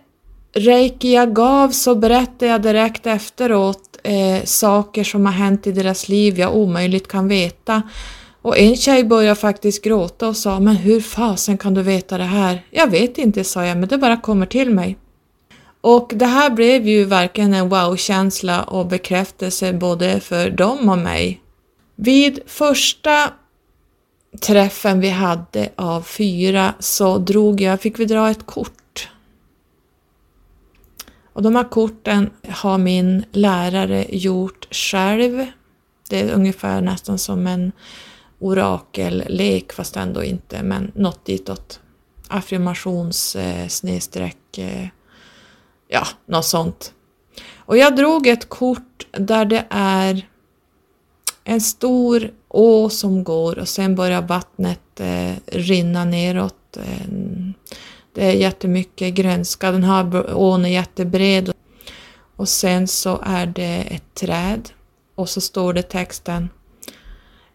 [0.54, 6.08] reiki jag gav så berättade jag direkt efteråt eh, saker som har hänt i deras
[6.08, 7.82] liv jag omöjligt kan veta.
[8.42, 12.24] Och en tjej började faktiskt gråta och sa men hur fasen kan du veta det
[12.24, 12.62] här?
[12.70, 14.96] Jag vet inte, sa jag, men det bara kommer till mig.
[15.80, 21.42] Och det här blev ju verkligen en wow-känsla och bekräftelse både för dem och mig.
[21.96, 23.32] Vid första
[24.40, 29.08] träffen vi hade av fyra så drog jag, fick vi dra ett kort.
[31.32, 35.46] Och de här korten har min lärare gjort själv.
[36.08, 37.72] Det är ungefär nästan som en
[38.38, 41.80] orakellek fast ändå inte, men något ditåt.
[42.28, 44.86] Affirmations eh, snedstreck, eh,
[45.88, 46.92] ja, något sånt.
[47.56, 50.26] Och jag drog ett kort där det är
[51.44, 56.76] en stor å som går och sen börjar vattnet eh, rinna neråt.
[56.76, 57.06] Eh,
[58.14, 61.52] det är jättemycket grönska, den här ån är jättebred
[62.36, 64.70] och sen så är det ett träd
[65.14, 66.48] och så står det texten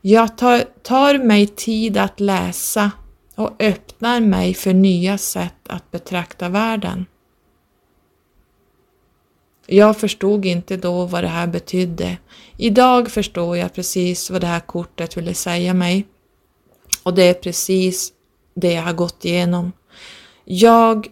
[0.01, 2.91] Jag tar, tar mig tid att läsa
[3.35, 7.05] och öppnar mig för nya sätt att betrakta världen.
[9.73, 12.17] Jag förstod inte då vad det här betydde.
[12.57, 16.07] Idag förstår jag precis vad det här kortet ville säga mig.
[17.03, 18.13] Och det är precis
[18.53, 19.71] det jag har gått igenom.
[20.45, 21.07] Jag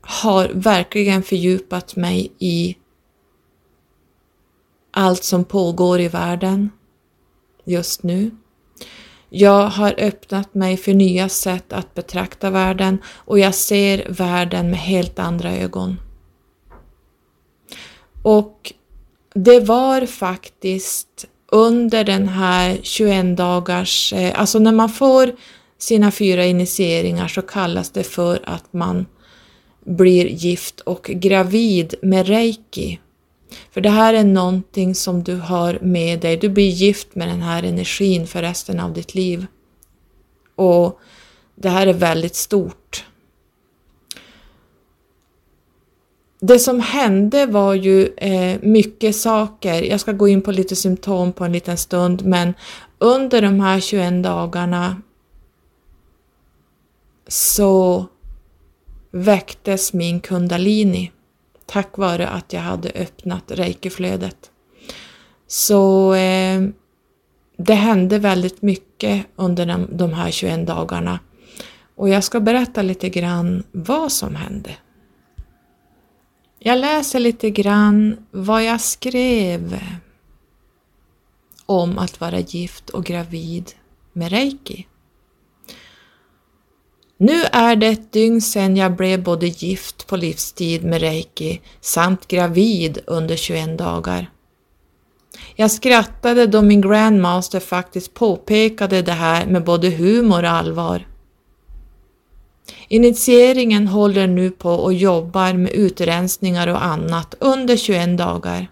[0.00, 2.76] har verkligen fördjupat mig i
[4.90, 6.70] allt som pågår i världen
[7.64, 8.30] just nu.
[9.28, 14.80] Jag har öppnat mig för nya sätt att betrakta världen och jag ser världen med
[14.80, 15.96] helt andra ögon.
[18.22, 18.72] Och
[19.34, 25.32] det var faktiskt under den här 21 dagars, eh, alltså när man får
[25.78, 29.06] sina fyra initieringar så kallas det för att man
[29.84, 32.98] blir gift och gravid med reiki.
[33.70, 37.42] För det här är någonting som du har med dig, du blir gift med den
[37.42, 39.46] här energin för resten av ditt liv.
[40.54, 41.00] Och
[41.54, 43.04] det här är väldigt stort.
[46.44, 49.82] Det som hände var ju eh, mycket saker.
[49.82, 52.54] Jag ska gå in på lite symptom på en liten stund, men
[52.98, 55.02] under de här 21 dagarna
[57.28, 58.06] så
[59.10, 61.10] väcktes min kundalini
[61.66, 64.50] tack vare att jag hade öppnat reikiflödet.
[65.46, 66.62] Så eh,
[67.56, 71.18] det hände väldigt mycket under de, de här 21 dagarna
[71.96, 74.70] och jag ska berätta lite grann vad som hände.
[76.64, 79.80] Jag läser lite grann vad jag skrev
[81.66, 83.70] om att vara gift och gravid
[84.12, 84.86] med reiki.
[87.16, 92.28] Nu är det ett dygn sedan jag blev både gift på livstid med reiki samt
[92.28, 94.30] gravid under 21 dagar.
[95.56, 101.06] Jag skrattade då min grandmaster faktiskt påpekade det här med både humor och allvar.
[102.88, 108.70] Initieringen håller nu på och jobbar med utrensningar och annat under 21 dagar.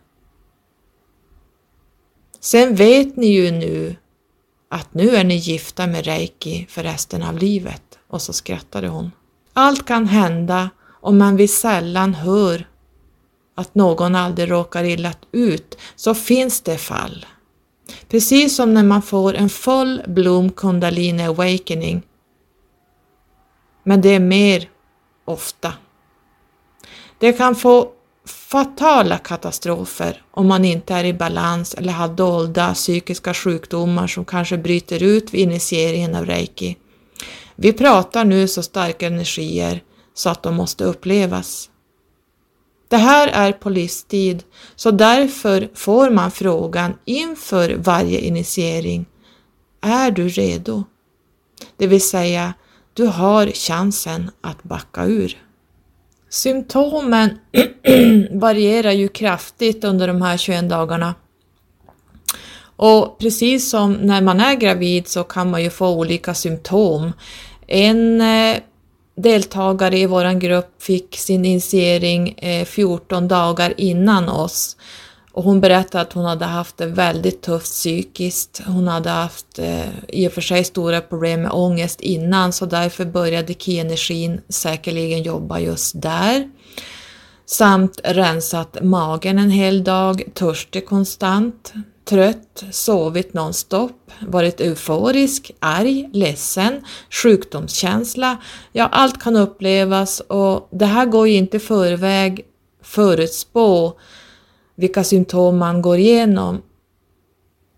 [2.41, 3.97] Sen vet ni ju nu
[4.71, 7.83] att nu är ni gifta med reiki för resten av livet.
[8.09, 9.11] Och så skrattade hon.
[9.53, 10.71] Allt kan hända
[11.01, 12.67] om man vill sällan hör
[13.55, 17.27] att någon aldrig råkar illa ut så finns det fall.
[18.09, 22.03] Precis som när man får en full bloom kundalini awakening
[23.91, 24.69] men det är mer
[25.25, 25.73] ofta.
[27.19, 27.89] Det kan få
[28.27, 34.59] fatala katastrofer om man inte är i balans eller har dolda psykiska sjukdomar som kanske
[34.59, 36.77] bryter ut vid initieringen av reiki.
[37.57, 39.83] Vi pratar nu så starka energier
[40.15, 41.71] så att de måste upplevas.
[42.89, 44.43] Det här är på livstid,
[44.77, 49.07] så därför får man frågan inför varje initiering.
[49.81, 50.85] Är du redo?
[51.77, 52.55] Det vill säga,
[52.95, 55.37] du har chansen att backa ur.
[56.29, 57.39] Symptomen
[58.31, 61.15] varierar ju kraftigt under de här 21 dagarna.
[62.77, 67.13] Och precis som när man är gravid så kan man ju få olika symptom.
[67.67, 68.57] En eh,
[69.17, 74.77] deltagare i vår grupp fick sin initiering eh, 14 dagar innan oss.
[75.33, 78.63] Och hon berättade att hon hade haft det väldigt tufft psykiskt.
[78.67, 83.05] Hon hade haft eh, i och för sig stora problem med ångest innan så därför
[83.05, 86.51] började ki-energin säkerligen jobba just där.
[87.47, 91.73] Samt rensat magen en hel dag, törstig konstant,
[92.05, 96.85] trött, sovit nonstop, varit euforisk, arg, ledsen,
[97.23, 98.37] sjukdomskänsla.
[98.73, 102.45] Ja, allt kan upplevas och det här går ju inte i förväg
[102.83, 103.93] förutspå
[104.81, 106.63] vilka symptom man går igenom.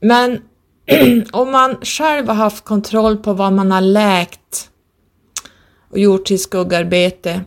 [0.01, 0.41] Men
[1.33, 4.71] om man själv har haft kontroll på vad man har läkt
[5.91, 7.41] och gjort till skuggarbete,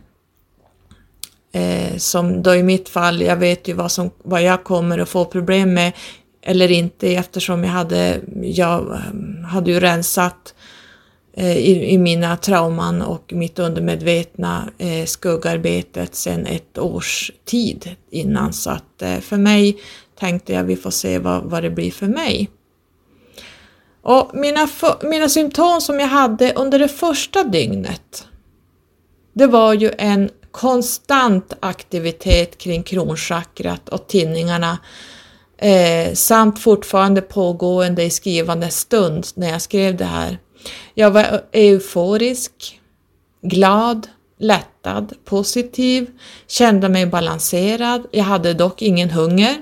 [1.52, 5.08] eh, som då i mitt fall, jag vet ju vad, som, vad jag kommer att
[5.08, 5.92] få problem med
[6.42, 10.54] eller inte eftersom jag hade, jag eh, hade ju rensat
[11.38, 18.52] Eh, i, i, mina trauman och mitt undermedvetna eh, skuggarbetet sedan ett års tid innan.
[18.52, 19.78] Så att eh, för mig
[20.18, 22.50] tänkte jag vi får se vad, vad det blir för mig.
[24.02, 24.68] Och mina,
[25.02, 28.26] mina symptom som jag hade under det första dygnet,
[29.32, 34.78] det var ju en konstant aktivitet kring kronchakrat och tinningarna
[35.58, 40.38] eh, samt fortfarande pågående i skrivande stund när jag skrev det här.
[40.94, 42.80] Jag var euforisk,
[43.42, 44.08] glad,
[44.38, 46.10] lättad, positiv,
[46.46, 48.06] kände mig balanserad.
[48.10, 49.56] Jag hade dock ingen hunger.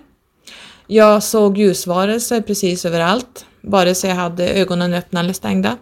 [0.87, 5.77] Jag såg ljusvarelser precis överallt, vare sig jag hade ögonen öppna eller stängda.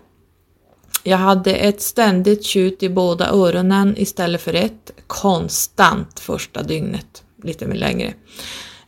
[1.05, 7.67] Jag hade ett ständigt tjut i båda öronen istället för ett, konstant första dygnet, lite
[7.67, 8.15] mer längre.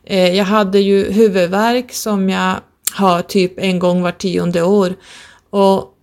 [0.03, 2.55] Eh, jag hade ju huvudvärk som jag
[2.93, 4.95] har typ en gång var tionde år
[5.49, 5.94] och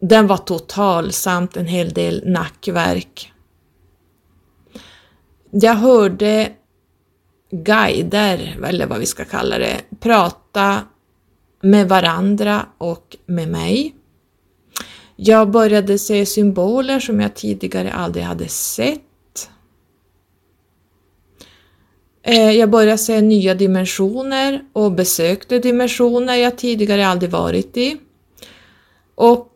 [0.00, 3.32] den var total samt en hel del nackverk.
[5.50, 6.52] Jag hörde
[7.50, 10.82] guider, eller vad vi ska kalla det, prata
[11.60, 13.94] med varandra och med mig.
[15.16, 19.50] Jag började se symboler som jag tidigare aldrig hade sett.
[22.22, 27.96] Eh, jag började se nya dimensioner och besökte dimensioner jag tidigare aldrig varit i.
[29.14, 29.55] Och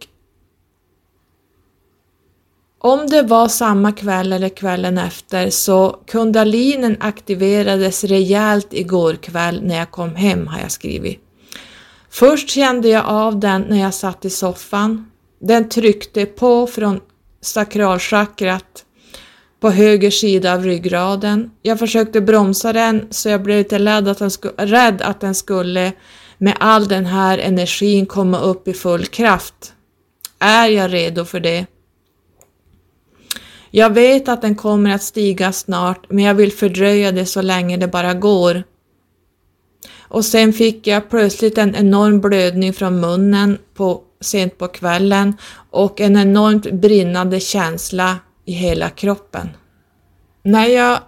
[2.83, 9.77] om det var samma kväll eller kvällen efter så kundalinen aktiverades rejält igår kväll när
[9.77, 11.21] jag kom hem har jag skrivit.
[12.11, 15.11] Först kände jag av den när jag satt i soffan.
[15.41, 17.01] Den tryckte på från
[17.41, 18.85] sakralchakrat
[19.61, 21.51] på höger sida av ryggraden.
[21.63, 25.93] Jag försökte bromsa den så jag blev lite rädd att den, rädd att den skulle
[26.39, 29.73] med all den här energin komma upp i full kraft.
[30.39, 31.67] Är jag redo för det?
[33.71, 37.77] Jag vet att den kommer att stiga snart, men jag vill fördröja det så länge
[37.77, 38.63] det bara går.
[39.99, 45.37] Och sen fick jag plötsligt en enorm blödning från munnen på, sent på kvällen
[45.71, 49.49] och en enormt brinnande känsla i hela kroppen.
[50.43, 50.99] När jag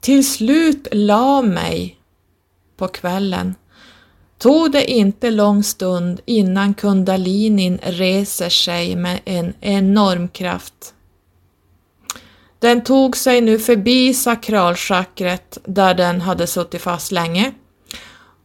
[0.00, 1.96] till slut la mig
[2.76, 3.54] på kvällen
[4.38, 10.94] tog det inte lång stund innan kundalinin reser sig med en enorm kraft.
[12.66, 17.52] Den tog sig nu förbi sakralchakret där den hade suttit fast länge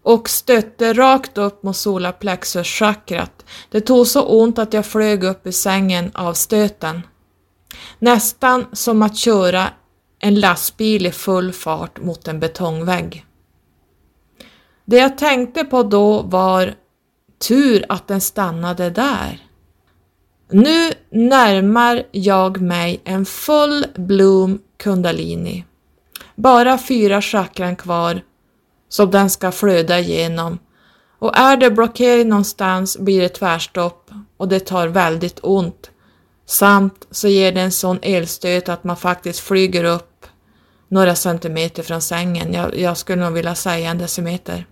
[0.04, 3.46] och stötte rakt upp mot solarplexuschakrat.
[3.72, 7.02] Det tog så ont att jag flög upp ur sängen av stöten.
[8.00, 9.68] Nästan som att köra
[10.20, 13.26] en lastbil i full fart mot en betongvägg.
[14.86, 16.74] Det jag tänkte på då var
[17.48, 19.51] tur att den stannade där.
[20.52, 25.66] Nu närmar jag mig en full bloom kundalini.
[26.36, 28.22] Bara fyra chakran kvar
[28.90, 30.60] som den ska flöda igenom
[31.20, 35.92] och är det blockering någonstans blir det tvärstopp och det tar väldigt ont
[36.52, 40.26] Samt så ger det en sån elstöt att man faktiskt flyger upp
[40.88, 42.54] några centimeter från sängen.
[42.54, 44.66] Jag, jag skulle nog vilja säga en decimeter.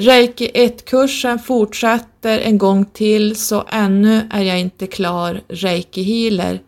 [0.00, 6.60] Reiki 1-kursen fortsätter en gång till så ännu är jag inte klar reiki-healer.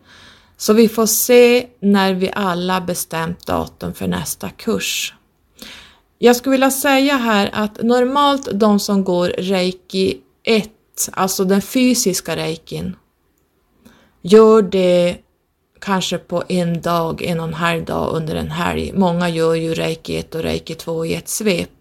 [0.57, 5.13] Så vi får se när vi alla bestämt datum för nästa kurs.
[6.17, 10.69] Jag skulle vilja säga här att normalt de som går reiki 1
[11.11, 12.95] alltså den fysiska reikin,
[14.21, 15.17] gör det
[15.79, 18.91] kanske på en dag, en och en halv dag under en helg.
[18.95, 21.80] Många gör ju reiki 1 och reiki 2 i ett svep.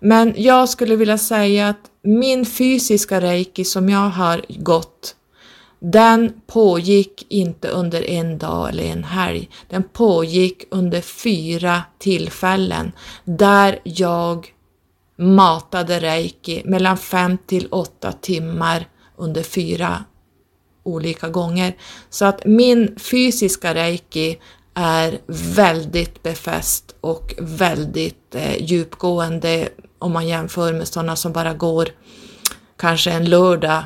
[0.00, 5.16] Men jag skulle vilja säga att min fysiska reiki som jag har gått,
[5.78, 9.50] den pågick inte under en dag eller en helg.
[9.68, 12.92] Den pågick under fyra tillfällen
[13.24, 14.54] där jag
[15.16, 20.04] matade reiki mellan fem till åtta timmar under fyra
[20.82, 21.76] olika gånger.
[22.10, 24.38] Så att min fysiska reiki
[24.74, 25.18] är
[25.56, 29.68] väldigt befäst och väldigt eh, djupgående
[30.00, 31.88] om man jämför med sådana som bara går
[32.76, 33.84] kanske en lördag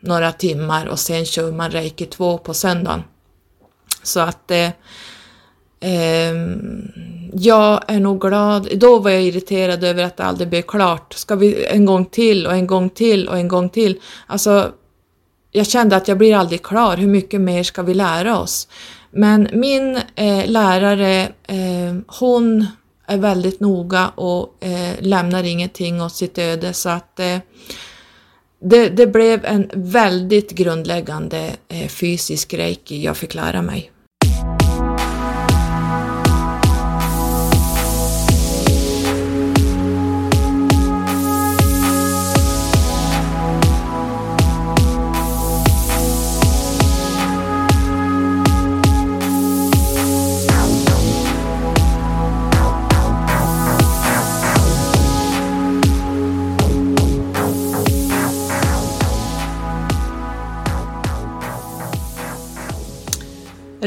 [0.00, 3.02] några timmar och sen kör man reiki 2 på söndagen.
[4.02, 4.70] Så att eh,
[5.80, 6.34] eh,
[7.32, 8.68] jag är nog glad.
[8.78, 11.12] Då var jag irriterad över att det aldrig blev klart.
[11.12, 14.00] Ska vi en gång till och en gång till och en gång till?
[14.26, 14.72] Alltså,
[15.50, 16.96] jag kände att jag blir aldrig klar.
[16.96, 18.68] Hur mycket mer ska vi lära oss?
[19.10, 22.66] Men min eh, lärare, eh, hon
[23.12, 27.38] är väldigt noga och eh, lämnar ingenting åt sitt öde så att eh,
[28.60, 33.90] det, det, blev en väldigt grundläggande eh, fysisk reiki jag fick lära mig.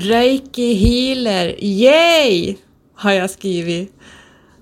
[0.06, 2.58] Reiki healer, yay!
[2.96, 3.94] har jag skrivit.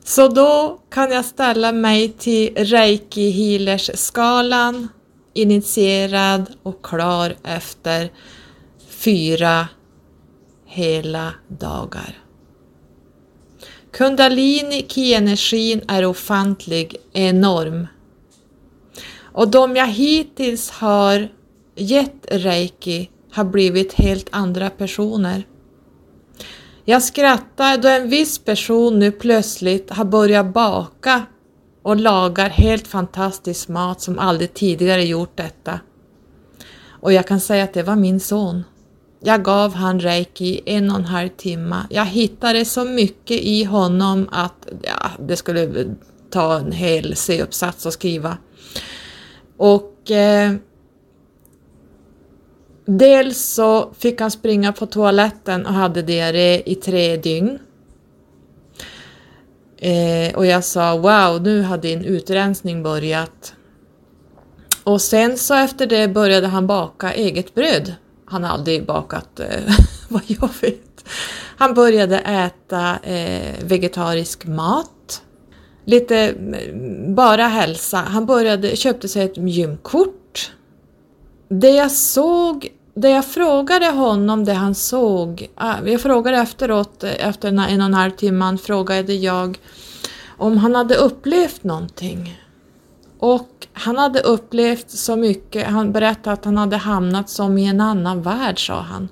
[0.04, 4.88] Så då kan jag ställa mig till Reiki healers skalan,
[5.34, 8.12] initierad och klar efter
[8.88, 9.68] fyra
[10.66, 12.20] hela dagar.
[13.92, 17.88] Kundalini ki-energin är ofantlig, enorm.
[19.22, 21.28] Och de jag hittills har
[21.76, 25.48] gett reiki har blivit helt andra personer.
[26.86, 31.26] Jag skrattar då en viss person nu plötsligt har börjat baka
[31.82, 35.80] och lagar helt fantastisk mat som aldrig tidigare gjort detta.
[36.88, 38.64] Och jag kan säga att det var min son.
[39.20, 41.88] Jag gav han reiki en och en halv timme.
[41.90, 45.86] Jag hittade så mycket i honom att ja, det skulle
[46.30, 48.38] ta en hel C-uppsats att skriva.
[49.58, 50.54] Och eh,
[52.86, 57.60] Dels så fick han springa på toaletten och hade diarré i tre dygn.
[59.78, 63.54] Eh, och jag sa wow, nu har din utrensning börjat.
[64.84, 67.96] Och sen så efter det började han baka eget bröd.
[68.26, 69.76] Han har aldrig bakat eh,
[70.10, 71.10] vad jag vet.
[71.58, 75.22] Han började äta eh, vegetarisk mat.
[75.86, 77.98] Lite mm, bara hälsa.
[77.98, 80.23] Han började, köpte sig ett gymkort
[81.60, 87.48] det jag såg, det jag frågade honom, det han såg, ah, jag frågade efteråt, efter
[87.48, 89.60] en och en halv timme, frågade jag
[90.38, 92.40] om han hade upplevt någonting.
[93.20, 97.82] Och han hade upplevt så mycket, han berättade att han hade hamnat som i en
[97.82, 99.10] annan värld sa han.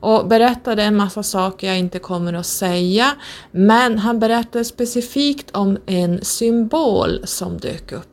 [0.00, 3.06] Och berättade en massa saker jag inte kommer att säga,
[3.50, 8.09] men han berättade specifikt om en symbol som dök upp.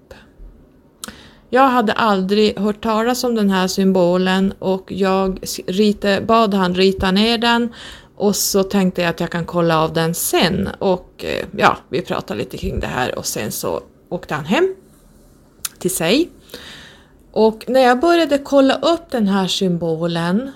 [1.50, 7.12] Jag hade aldrig hört talas om den här symbolen och jag rita, bad han rita
[7.12, 7.74] ner den
[8.16, 12.02] och så tänkte jag att jag kan kolla av den sen och eh, ja, vi
[12.02, 14.76] pratade lite kring det här och sen så åkte han hem
[15.80, 16.30] till sig.
[17.32, 20.52] Och när jag började kolla upp den här symbolen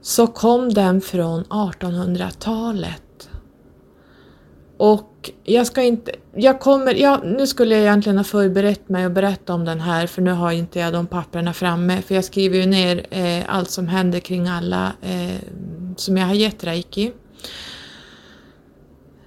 [0.00, 3.28] så kom den från 1800-talet.
[4.76, 5.13] Och
[5.44, 9.54] jag ska inte, jag kommer, ja, nu skulle jag egentligen ha förberett mig och berätta
[9.54, 12.66] om den här för nu har inte jag de papperna framme för jag skriver ju
[12.66, 15.36] ner eh, allt som händer kring alla eh,
[15.96, 17.12] som jag har gett reiki.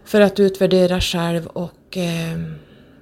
[0.05, 2.37] För att utvärdera själv och eh,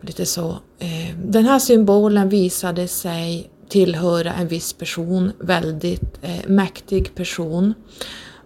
[0.01, 0.49] lite så.
[0.79, 7.73] Eh, den här symbolen visade sig tillhöra en viss person, väldigt eh, mäktig person.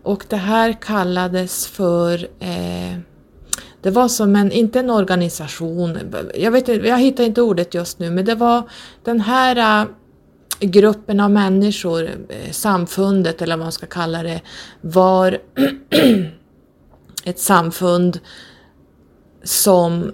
[0.04, 3.00] Och det här kallades för eh,
[3.82, 6.00] det var som en, inte en organisation,
[6.36, 8.70] jag, vet, jag hittar inte ordet just nu, men det var
[9.04, 9.88] den här äh,
[10.60, 14.42] gruppen av människor, eh, samfundet eller vad man ska kalla det,
[14.82, 15.38] var
[17.24, 18.20] ett samfund
[19.44, 20.12] som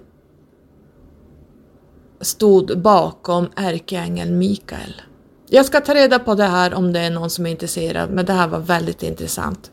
[2.22, 5.02] stod bakom ärkeängeln Mikael.
[5.48, 8.26] Jag ska ta reda på det här om det är någon som är intresserad, men
[8.26, 9.72] det här var väldigt intressant.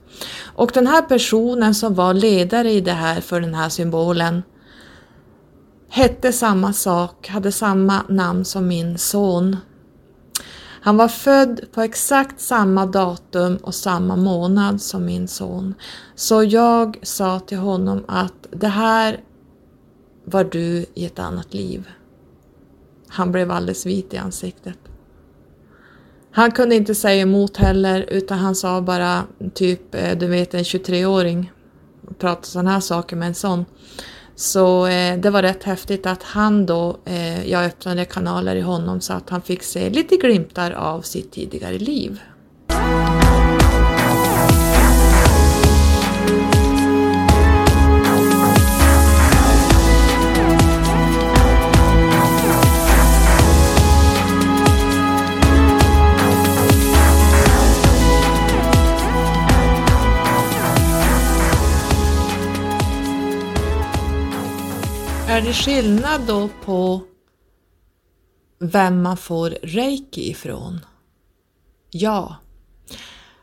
[0.54, 4.42] Och den här personen som var ledare i det här för den här symbolen
[5.88, 9.56] hette samma sak, hade samma namn som min son.
[10.82, 15.74] Han var född på exakt samma datum och samma månad som min son.
[16.14, 19.20] Så jag sa till honom att det här
[20.24, 21.88] var du i ett annat liv.
[23.08, 24.78] Han blev alldeles vit i ansiktet.
[26.34, 29.22] Han kunde inte säga emot heller utan han sa bara
[29.54, 31.50] typ, eh, du vet en 23-åring
[32.18, 33.64] pratar sådana här saker med en sån.
[34.34, 39.00] Så eh, det var rätt häftigt att han då, eh, jag öppnade kanaler i honom
[39.00, 42.20] så att han fick se lite glimtar av sitt tidigare liv.
[65.42, 67.00] Är det skillnad då på
[68.58, 70.80] vem man får reiki ifrån?
[71.90, 72.36] Ja.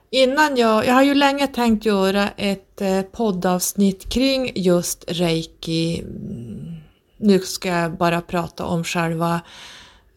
[0.09, 5.99] Innan jag, jag har ju länge tänkt göra ett eh, poddavsnitt kring just reiki.
[5.99, 6.75] Mm,
[7.17, 9.41] nu ska jag bara prata om själva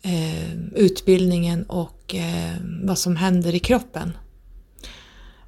[0.02, 4.12] eh, utbildningen och eh, vad som händer i kroppen.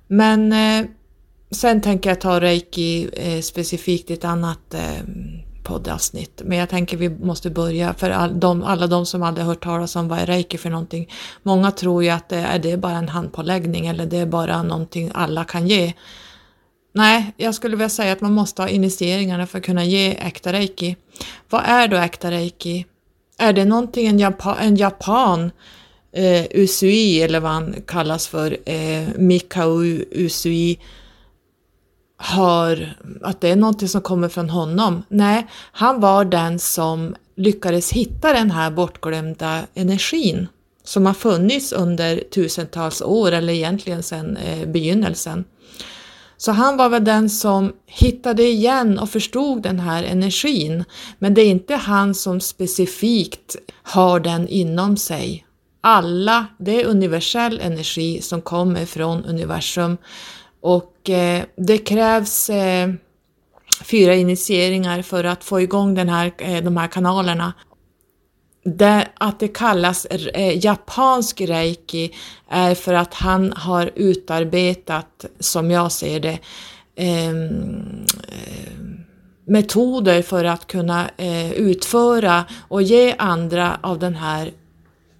[0.07, 0.87] Men eh,
[1.51, 5.03] sen tänker jag ta reiki eh, specifikt i ett annat eh,
[5.65, 6.43] poddavsnitt.
[6.45, 9.97] Men jag tänker vi måste börja för all, de, alla de som aldrig hört talas
[9.97, 11.11] om vad är reiki för någonting.
[11.43, 14.63] Många tror ju att det är, det är bara en handpåläggning eller det är bara
[14.63, 15.93] någonting alla kan ge.
[16.93, 20.53] Nej, jag skulle vilja säga att man måste ha initieringarna för att kunna ge äkta
[20.53, 20.97] reiki.
[21.51, 22.87] Vad är då äkta reiki?
[23.39, 25.51] Är det någonting en, Japan, en japan
[26.13, 30.79] eh, Usui eller vad han kallas för, eh, Mikao Usui
[32.25, 35.03] hör att det är någonting som kommer från honom.
[35.09, 40.49] Nej, han var den som lyckades hitta den här bortglömda energin
[40.85, 45.45] som har funnits under tusentals år eller egentligen sedan eh, begynnelsen.
[46.37, 50.85] Så han var väl den som hittade igen och förstod den här energin.
[51.19, 55.47] Men det är inte han som specifikt har den inom sig.
[55.81, 59.97] Alla, det är universell energi som kommer från universum
[60.65, 62.91] och eh, det krävs eh,
[63.83, 67.53] fyra initieringar för att få igång den här, eh, de här kanalerna.
[68.65, 72.15] Det, att det kallas eh, japansk reiki
[72.49, 76.39] är för att han har utarbetat, som jag ser det,
[76.97, 78.79] ehm, eh,
[79.47, 84.53] metoder för att kunna eh, utföra och ge andra av den här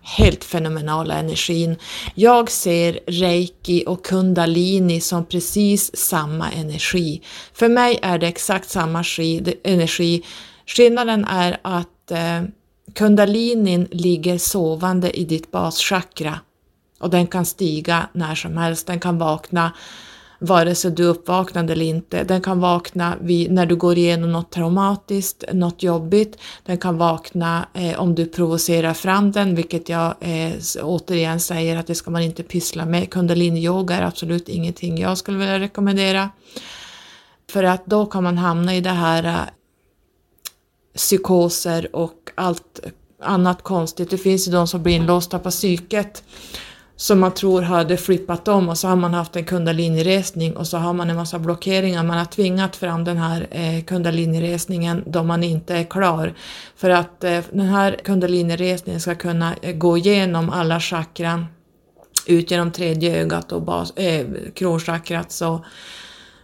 [0.05, 1.77] helt fenomenala energin.
[2.15, 7.23] Jag ser reiki och kundalini som precis samma energi.
[7.53, 9.05] För mig är det exakt samma
[9.65, 10.23] energi.
[10.67, 12.43] Skillnaden är att eh,
[12.95, 16.41] kundalinin ligger sovande i ditt baschakra
[17.01, 18.87] och den kan stiga när som helst.
[18.87, 19.73] Den kan vakna
[20.45, 22.25] vare sig du är uppvaknad eller inte.
[22.25, 26.39] Den kan vakna vid, när du går igenom något traumatiskt, något jobbigt.
[26.65, 31.87] Den kan vakna eh, om du provocerar fram den, vilket jag eh, återigen säger att
[31.87, 33.11] det ska man inte pyssla med.
[33.11, 36.31] Kundalini-yoga är absolut ingenting jag skulle vilja rekommendera.
[37.51, 39.41] För att då kan man hamna i det här eh,
[40.97, 42.81] psykoser och allt
[43.23, 44.11] annat konstigt.
[44.11, 46.23] Det finns ju de som blir inlåsta på psyket
[46.97, 50.77] som man tror hade flippat om och så har man haft en kundaliniresning och så
[50.77, 52.03] har man en massa blockeringar.
[52.03, 56.35] Man har tvingat fram den här eh, kundaliniresningen då man inte är klar.
[56.77, 61.47] För att eh, den här kundaliniresningen ska kunna eh, gå igenom alla chakran
[62.27, 65.65] ut genom tredje ögat och bas, eh, kronchakrat så,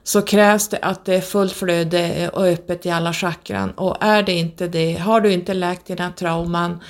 [0.03, 3.96] så krävs det att det är fullt flöde eh, och öppet i alla chakran och
[4.01, 6.80] är det inte det, har du inte läkt dina trauman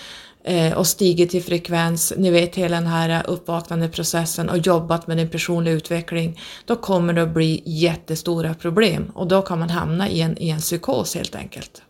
[0.45, 5.17] Eh, och stigit i frekvens, ni vet hela den här uppvaknande processen och jobbat med
[5.17, 10.09] din personliga utveckling, då kommer det att bli jättestora problem och då kan man hamna
[10.09, 11.83] i en, i en psykos helt enkelt.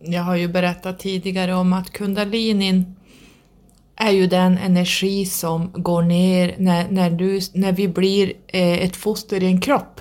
[0.00, 2.94] Jag har ju berättat tidigare om att kundalinin
[3.96, 8.96] är ju den energi som går ner när, när, du, när vi blir eh, ett
[8.96, 10.00] foster i en kropp.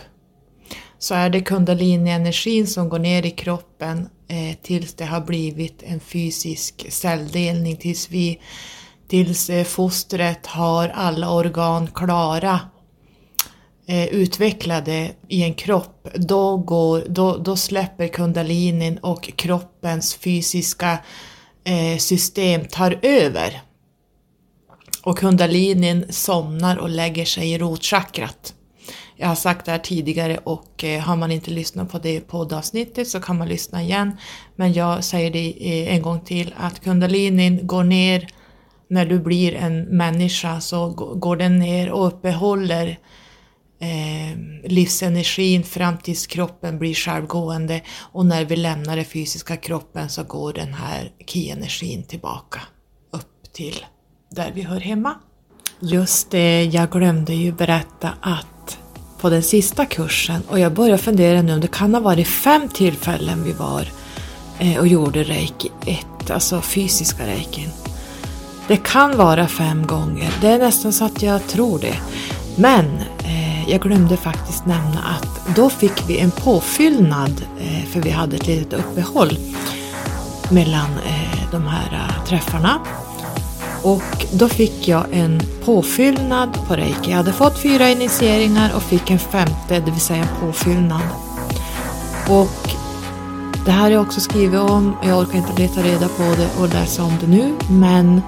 [1.00, 6.00] Så är det kundalini-energin som går ner i kroppen eh, tills det har blivit en
[6.00, 8.40] fysisk celldelning, tills, vi,
[9.08, 12.60] tills eh, fostret har alla organ klara
[13.88, 20.98] eh, utvecklade i en kropp, då, går, då, då släpper kundalinin och kroppens fysiska
[21.64, 23.62] eh, system tar över.
[25.04, 28.54] Och kundalinin somnar och lägger sig i rotchakrat.
[29.24, 33.08] Jag har sagt det här tidigare och eh, har man inte lyssnat på det poddavsnittet
[33.08, 34.18] så kan man lyssna igen.
[34.56, 38.28] Men jag säger det eh, en gång till att kundalinin går ner
[38.88, 43.00] när du blir en människa så går den ner och uppehåller
[43.80, 50.24] eh, livsenergin fram tills kroppen blir självgående och när vi lämnar den fysiska kroppen så
[50.24, 52.62] går den här ki-energin tillbaka
[53.12, 53.86] upp till
[54.32, 55.16] där vi hör hemma.
[55.80, 58.53] Just det, jag glömde ju berätta att
[59.24, 62.70] på den sista kursen och jag börjar fundera nu om det kan ha varit fem
[62.70, 63.88] tillfällen vi var
[64.60, 67.70] eh, och gjorde reiki 1, alltså fysiska reikin.
[68.68, 71.98] Det kan vara fem gånger, det är nästan så att jag tror det.
[72.56, 72.86] Men
[73.24, 78.36] eh, jag glömde faktiskt nämna att då fick vi en påfyllnad, eh, för vi hade
[78.36, 79.38] ett litet uppehåll
[80.52, 82.80] mellan eh, de här eh, träffarna.
[83.84, 87.10] Och då fick jag en påfyllnad på reiki.
[87.10, 91.02] Jag hade fått fyra initieringar och fick en femte, det vill säga en påfyllnad.
[92.30, 92.70] Och
[93.66, 96.70] det här har jag också skrivit om, jag orkar inte leta reda på det och
[96.70, 98.22] läsa om det nu, men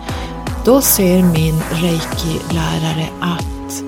[0.66, 3.84] då ser min reiki-lärare att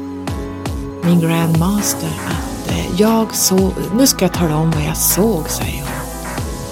[1.03, 5.82] min grandmaster att eh, jag såg, nu ska jag tala om vad jag såg, säger
[5.82, 5.91] hon.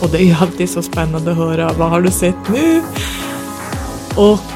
[0.01, 2.83] Och det är ju alltid så spännande att höra, vad har du sett nu?
[4.15, 4.54] Och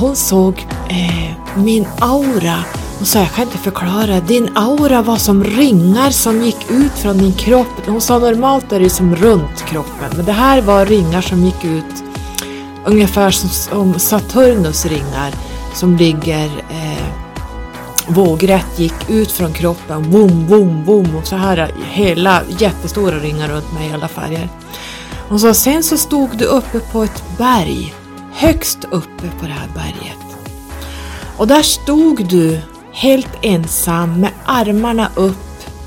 [0.00, 2.64] hon såg eh, min aura
[3.00, 4.20] hon sa, jag kan inte förklara.
[4.20, 7.86] Din aura var som ringar som gick ut från din kropp.
[7.86, 11.64] Hon sa normalt är det som runt kroppen, men det här var ringar som gick
[11.64, 12.04] ut
[12.84, 15.34] ungefär som Saturnus ringar
[15.74, 17.06] som ligger eh,
[18.08, 20.10] vågrätt gick ut från kroppen.
[20.10, 24.48] Boom, boom, boom och så här hela jättestora ringar runt mig i alla färger.
[25.28, 27.94] Hon sa, sen så stod du uppe på ett berg,
[28.32, 30.36] högst uppe på det här berget.
[31.36, 32.60] Och där stod du
[32.92, 35.36] helt ensam med armarna upp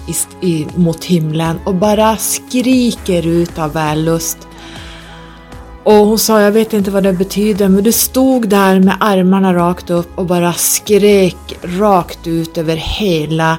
[0.08, 4.38] i, i, mot himlen och bara skriker ut av vällust.
[5.84, 9.54] Och hon sa, jag vet inte vad det betyder, men du stod där med armarna
[9.54, 13.58] rakt upp och bara skrek rakt ut över hela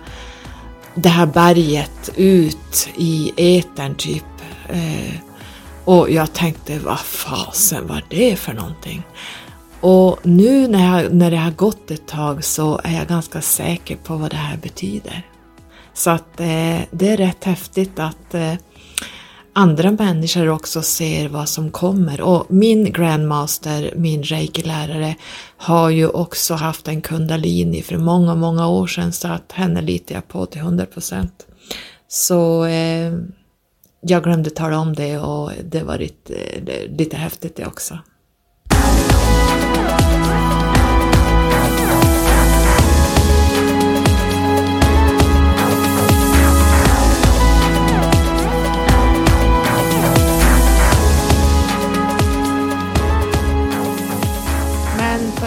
[0.95, 4.24] det här berget, ut i etern typ.
[4.68, 5.14] Eh,
[5.85, 9.03] och jag tänkte, vad fasen var det för någonting?
[9.80, 13.97] Och nu när, jag, när det har gått ett tag så är jag ganska säker
[13.97, 15.26] på vad det här betyder.
[15.95, 18.55] Så att eh, det är rätt häftigt att eh,
[19.53, 22.20] andra människor också ser vad som kommer.
[22.20, 25.14] Och min grandmaster, min reiki-lärare,
[25.57, 30.14] har ju också haft en kundalini för många, många år sedan så att henne litar
[30.14, 31.47] jag på till 100 procent.
[32.09, 33.12] Så eh,
[34.07, 37.99] jag glömde tala om det och det var lite, eh, lite häftigt det också.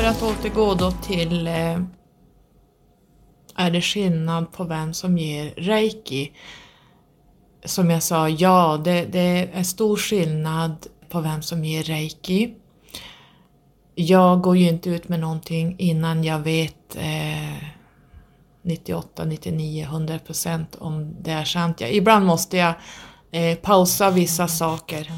[0.08, 1.80] att återgå då till eh,
[3.56, 6.32] är det skillnad på vem som ger reiki?
[7.68, 12.56] Som jag sa, ja, det, det är stor skillnad på vem som ger reiki.
[13.96, 17.64] Jag går ju inte ut med någonting innan jag vet eh,
[18.62, 21.82] 98, 99, 100 procent om det är sant.
[21.82, 22.74] Jag, ibland måste jag
[23.32, 25.12] eh, pausa vissa saker.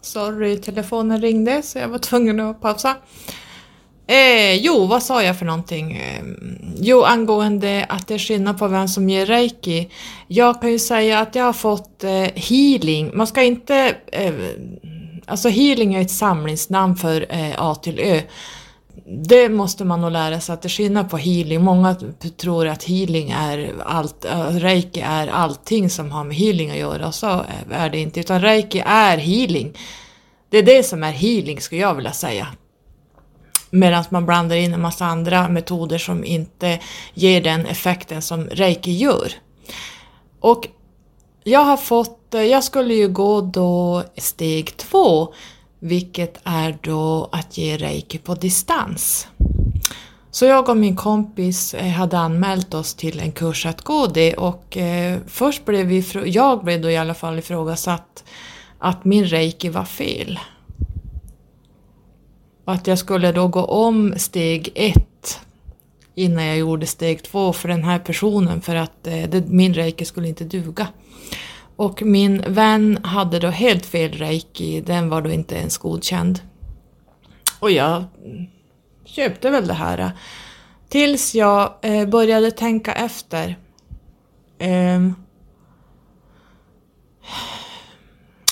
[0.00, 2.96] Sorry, telefonen ringde så jag var tvungen att pausa.
[4.12, 5.96] Eh, jo, vad sa jag för någonting?
[5.96, 6.22] Eh,
[6.80, 9.88] jo, angående att det är skillnad på vem som ger reiki.
[10.28, 13.10] Jag kan ju säga att jag har fått eh, healing.
[13.14, 13.96] Man ska inte...
[14.06, 14.34] Eh,
[15.26, 18.20] alltså healing är ett samlingsnamn för eh, A till Ö.
[19.06, 21.64] Det måste man nog lära sig att det är skillnad på healing.
[21.64, 21.96] Många
[22.36, 27.06] tror att healing är allt, eh, reiki är allting som har med healing att göra
[27.06, 28.20] och så eh, är det inte.
[28.20, 29.72] Utan reiki är healing.
[30.50, 32.46] Det är det som är healing skulle jag vilja säga.
[33.74, 36.78] Medan man blandar in en massa andra metoder som inte
[37.14, 39.32] ger den effekten som reiki gör.
[40.40, 40.68] Och
[41.44, 45.34] jag har fått, jag skulle ju gå då steg två,
[45.78, 49.28] vilket är då att ge reiki på distans.
[50.30, 54.34] Så jag och min kompis eh, hade anmält oss till en kurs att gå det
[54.34, 58.24] och eh, först blev vi, jag blev då i alla fall ifrågasatt
[58.78, 60.38] att min reiki var fel.
[62.72, 65.40] Att jag skulle då gå om steg ett
[66.14, 70.04] innan jag gjorde steg två för den här personen för att eh, det, min reiki
[70.04, 70.88] skulle inte duga.
[71.76, 76.40] Och min vän hade då helt fel reiki, den var då inte ens godkänd.
[77.60, 78.04] Och jag
[79.04, 79.98] köpte väl det här.
[79.98, 80.10] Eh,
[80.88, 83.58] tills jag eh, började tänka efter.
[84.58, 85.08] Eh,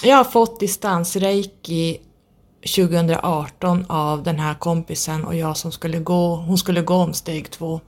[0.03, 1.99] jag har fått distansreiki
[2.61, 7.51] 2018 av den här kompisen och jag som skulle gå, hon skulle gå om steg
[7.51, 7.81] två.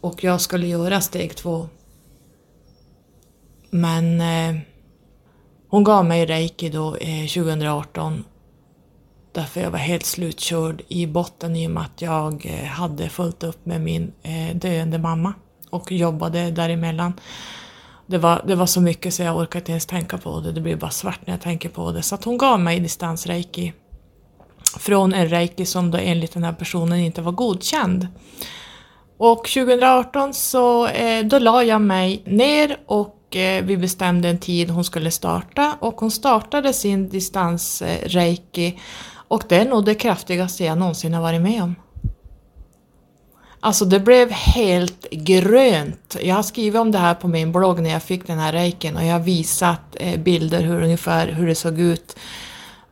[0.00, 1.68] Och jag skulle göra steg två.
[3.70, 4.60] Men eh,
[5.68, 8.24] hon gav mig reiki då eh, 2018
[9.34, 13.42] därför jag var helt slutkörd i botten i och med att jag eh, hade fullt
[13.42, 15.34] upp med min eh, döende mamma
[15.70, 17.12] och jobbade däremellan.
[18.06, 20.60] Det var, det var så mycket så jag orkade inte ens tänka på det, det
[20.60, 22.02] blir bara svart när jag tänker på det.
[22.02, 23.72] Så att hon gav mig distansreiki
[24.78, 28.08] från en reiki som då enligt den här personen inte var godkänd.
[29.18, 34.70] Och 2018 så eh, då la jag mig ner och eh, vi bestämde en tid
[34.70, 38.80] hon skulle starta och hon startade sin distansreiki
[39.28, 41.74] och det är nog det kraftigaste jag någonsin har varit med om.
[43.64, 46.16] Alltså det blev helt grönt.
[46.22, 48.96] Jag har skrivit om det här på min blogg när jag fick den här reiken
[48.96, 52.16] och jag har visat eh, bilder hur ungefär hur det såg ut.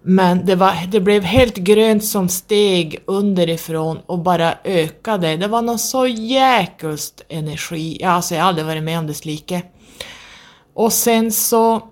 [0.02, 5.36] Men det, var, det blev helt grönt som steg underifrån och bara ökade.
[5.36, 8.04] Det var någon så jäkulst energi.
[8.04, 9.62] Alltså jag har aldrig varit med om det like.
[10.74, 11.88] Och sen så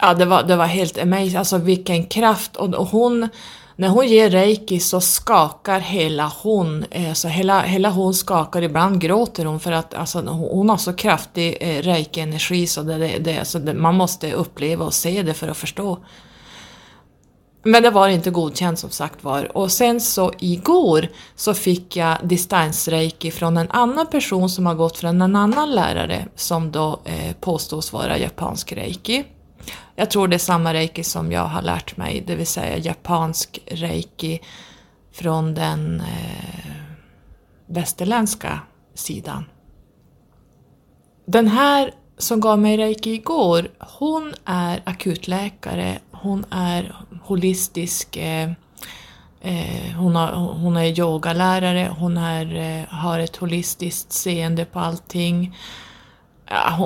[0.00, 2.56] Ja, det var, det var helt amazing, alltså vilken kraft.
[2.56, 3.28] Och, och hon,
[3.76, 9.44] när hon ger reiki så skakar hela hon, alltså hela, hela hon skakar, ibland gråter
[9.44, 13.58] hon för att alltså, hon har så kraftig eh, reiki-energi så det, det, det, alltså
[13.58, 15.98] det, man måste uppleva och se det för att förstå.
[17.62, 19.56] Men det var inte godkänt som sagt var.
[19.56, 24.98] Och sen så igår så fick jag distansreiki från en annan person som har gått
[24.98, 29.24] från en annan lärare som då eh, påstås vara japansk reiki.
[29.96, 33.58] Jag tror det är samma reiki som jag har lärt mig, det vill säga japansk
[33.66, 34.40] reiki
[35.12, 36.70] från den eh,
[37.66, 38.60] västerländska
[38.94, 39.44] sidan.
[41.26, 48.50] Den här som gav mig reiki igår, hon är akutläkare, hon är holistisk, eh,
[49.40, 55.56] eh, hon, har, hon är yogalärare, hon är, eh, har ett holistiskt seende på allting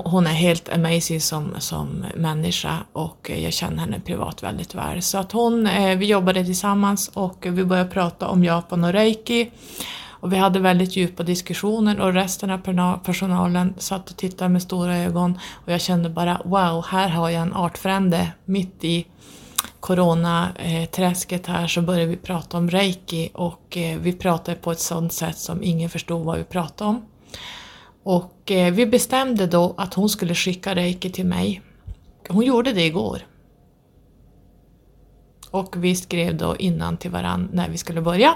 [0.04, 5.02] hon är helt amazing som, som människa och jag känner henne privat väldigt väl.
[5.02, 9.50] Så att hon, eh, vi jobbade tillsammans och vi började prata om Japan och reiki.
[10.20, 14.96] Och vi hade väldigt djupa diskussioner och resten av personalen satt och tittade med stora
[14.96, 19.06] ögon och jag kände bara wow, här har jag en artfrände mitt i
[19.80, 25.12] coronaträsket här så började vi prata om reiki och eh, vi pratade på ett sådant
[25.12, 27.02] sätt som ingen förstod vad vi pratade om.
[28.02, 31.62] Och eh, vi bestämde då att hon skulle skicka reiki till mig.
[32.28, 33.26] Hon gjorde det igår.
[35.50, 38.34] Och vi skrev då innan till varandra när vi skulle börja.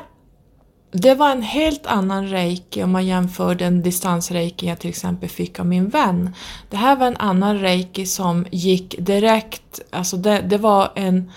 [0.93, 5.61] Det var en helt annan reiki om man jämför den distansreiki jag till exempel fick
[5.61, 6.35] av min vän.
[6.71, 11.31] Det här var en annan reiki som gick direkt, alltså det, det var en...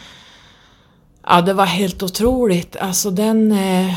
[1.23, 2.75] Ja, det var helt otroligt.
[2.75, 3.51] Alltså den...
[3.51, 3.93] Eh,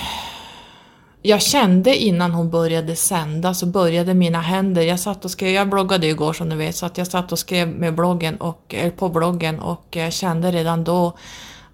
[1.22, 5.70] jag kände innan hon började sända så började mina händer, jag satt och skrev, jag
[5.70, 8.92] bloggade igår som du vet, så att jag satt och skrev med bloggen och, eh,
[8.92, 11.16] på bloggen och jag kände redan då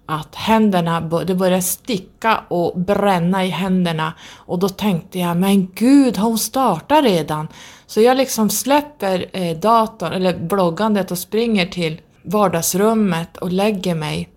[0.05, 6.17] att händerna, det började sticka och bränna i händerna och då tänkte jag, men gud,
[6.17, 7.47] har hon startat redan?
[7.85, 14.29] Så jag liksom släpper eh, datorn, eller bloggandet och springer till vardagsrummet och lägger mig.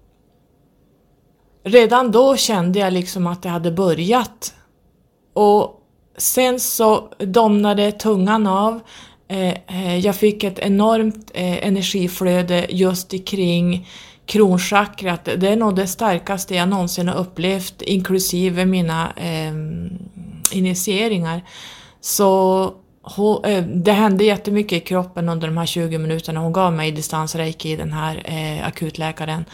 [1.64, 4.54] Redan då kände jag liksom att det hade börjat
[5.32, 5.80] och
[6.16, 8.80] sen så domnade tungan av.
[9.28, 13.88] Eh, eh, jag fick ett enormt eh, energiflöde just kring
[14.26, 15.24] kronchakrat.
[15.24, 19.54] Det är nog det starkaste jag någonsin har upplevt, inklusive mina eh,
[20.58, 21.42] initieringar.
[22.00, 22.72] Så
[23.02, 26.40] hon, eh, det hände jättemycket i kroppen under de här 20 minuterna.
[26.40, 29.44] Hon gav mig distansreiki, den här eh, akutläkaren.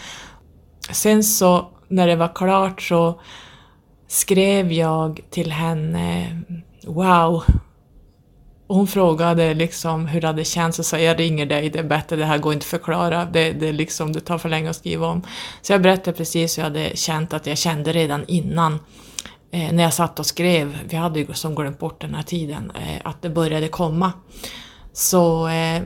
[0.90, 3.20] Sen så när det var klart så
[4.06, 6.36] skrev jag till henne
[6.86, 7.44] Wow!
[8.68, 12.16] Hon frågade liksom hur det hade känts och sa jag ringer dig, det är bättre,
[12.16, 15.06] det här går inte att förklara, det, det, liksom, det tar för länge att skriva
[15.06, 15.22] om.
[15.62, 18.72] Så jag berättade precis hur jag hade känt att jag kände redan innan
[19.50, 22.72] eh, när jag satt och skrev, vi hade ju som glömt bort den här tiden,
[22.74, 24.12] eh, att det började komma.
[24.92, 25.82] Så eh,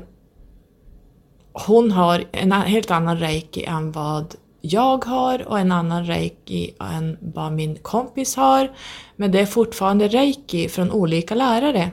[1.53, 7.19] hon har en helt annan reiki än vad jag har och en annan reiki än
[7.21, 8.71] vad min kompis har.
[9.17, 11.91] Men det är fortfarande reiki från olika lärare.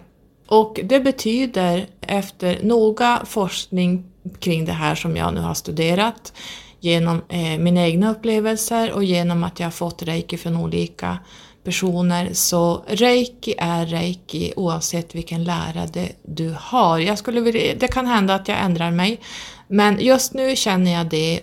[0.47, 4.05] Och det betyder efter noga forskning
[4.39, 6.33] kring det här som jag nu har studerat
[6.79, 11.17] genom eh, mina egna upplevelser och genom att jag har fått reiki från olika
[11.63, 16.99] personer så reiki är reiki oavsett vilken lärare du har.
[16.99, 19.19] Jag skulle vilja, det kan hända att jag ändrar mig
[19.67, 21.41] men just nu känner jag det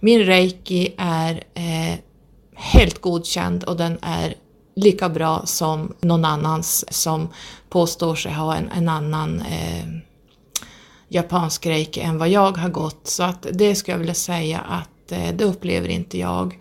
[0.00, 1.98] min reiki är eh,
[2.54, 4.34] helt godkänd och den är
[4.76, 7.28] lika bra som någon annans som
[7.68, 9.84] påstår sig ha en, en annan eh,
[11.08, 13.06] japansk reiki än vad jag har gått.
[13.06, 16.58] Så att det skulle jag vilja säga att eh, det upplever inte jag.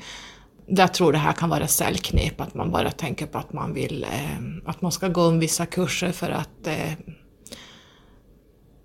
[0.67, 4.03] Jag tror det här kan vara säljknep, att man bara tänker på att man vill
[4.03, 6.91] eh, att man ska gå om vissa kurser för att eh,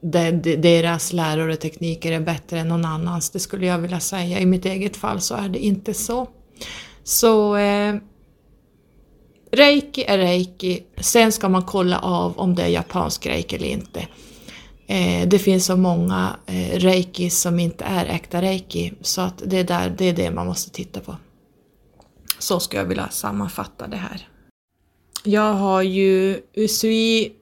[0.01, 3.31] deras läror och tekniker är bättre än någon annans.
[3.31, 4.41] Det skulle jag vilja säga.
[4.41, 6.29] I mitt eget fall så är det inte så.
[7.05, 7.95] Så eh,
[9.53, 10.83] reiki är reiki.
[10.97, 14.09] Sen ska man kolla av om det är japansk reiki eller inte.
[14.87, 19.59] Eh, det finns så många eh, reiki som inte är äkta reiki så att det
[19.59, 21.17] är, där, det är det man måste titta på.
[22.39, 24.29] Så skulle jag vilja sammanfatta det här.
[25.25, 27.33] Jag har ju Usui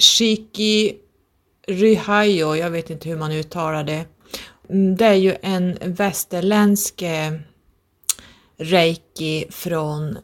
[0.00, 0.96] Shiki
[1.68, 4.04] Ryhayo, jag vet inte hur man uttalar det.
[4.70, 7.02] Mm, det är ju en västerländsk
[8.56, 10.18] reiki från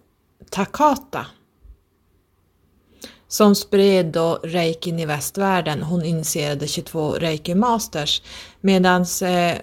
[0.50, 1.26] Takata
[3.28, 5.82] som spred då reikin i västvärlden.
[5.82, 8.22] Hon initierade 22 reiki masters
[8.60, 9.58] medan eh,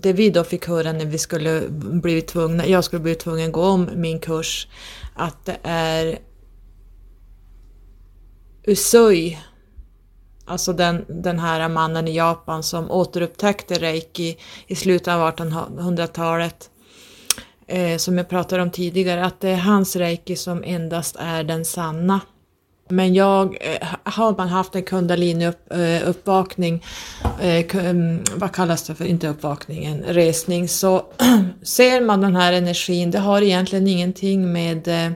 [0.00, 3.52] det vi då fick höra när vi skulle bli tvungna, jag skulle bli tvungen att
[3.52, 4.68] gå om min kurs,
[5.14, 6.18] att det är
[8.66, 9.38] Usui,
[10.48, 14.36] alltså den, den här mannen i Japan som återupptäckte reiki
[14.66, 16.70] i slutet av 1800-talet
[17.66, 21.64] eh, som jag pratade om tidigare, att det är hans reiki som endast är den
[21.64, 22.20] sanna.
[22.90, 26.84] Men jag, eh, har man haft en kundalini-uppvakning,
[27.40, 31.06] eh, mm, vad kallas det för, inte uppvakning, en resning, så
[31.62, 35.12] ser man den här energin, det har egentligen ingenting med eh,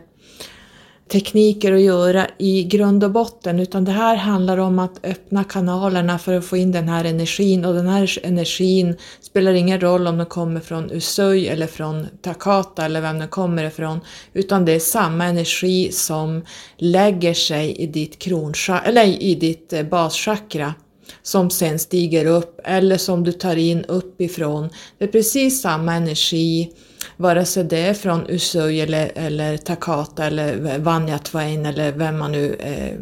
[1.09, 6.19] tekniker att göra i grund och botten utan det här handlar om att öppna kanalerna
[6.19, 10.17] för att få in den här energin och den här energin spelar ingen roll om
[10.17, 14.01] den kommer från Usui eller från Takata eller vem den kommer ifrån
[14.33, 16.43] utan det är samma energi som
[16.77, 20.75] lägger sig i ditt kronchakra, eller i ditt eh, baschakra
[21.23, 24.71] som sen stiger upp eller som du tar in uppifrån.
[24.99, 26.73] Det är precis samma energi
[27.17, 32.33] vare sig det är från Usui eller, eller Takata eller Vanja Twain eller vem man
[32.33, 32.99] nu eh,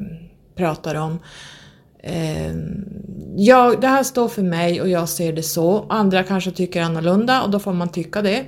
[0.57, 1.19] pratar om.
[2.03, 2.55] Eh,
[3.37, 5.87] ja, det här står för mig och jag ser det så.
[5.89, 8.45] Andra kanske tycker annorlunda och då får man tycka det.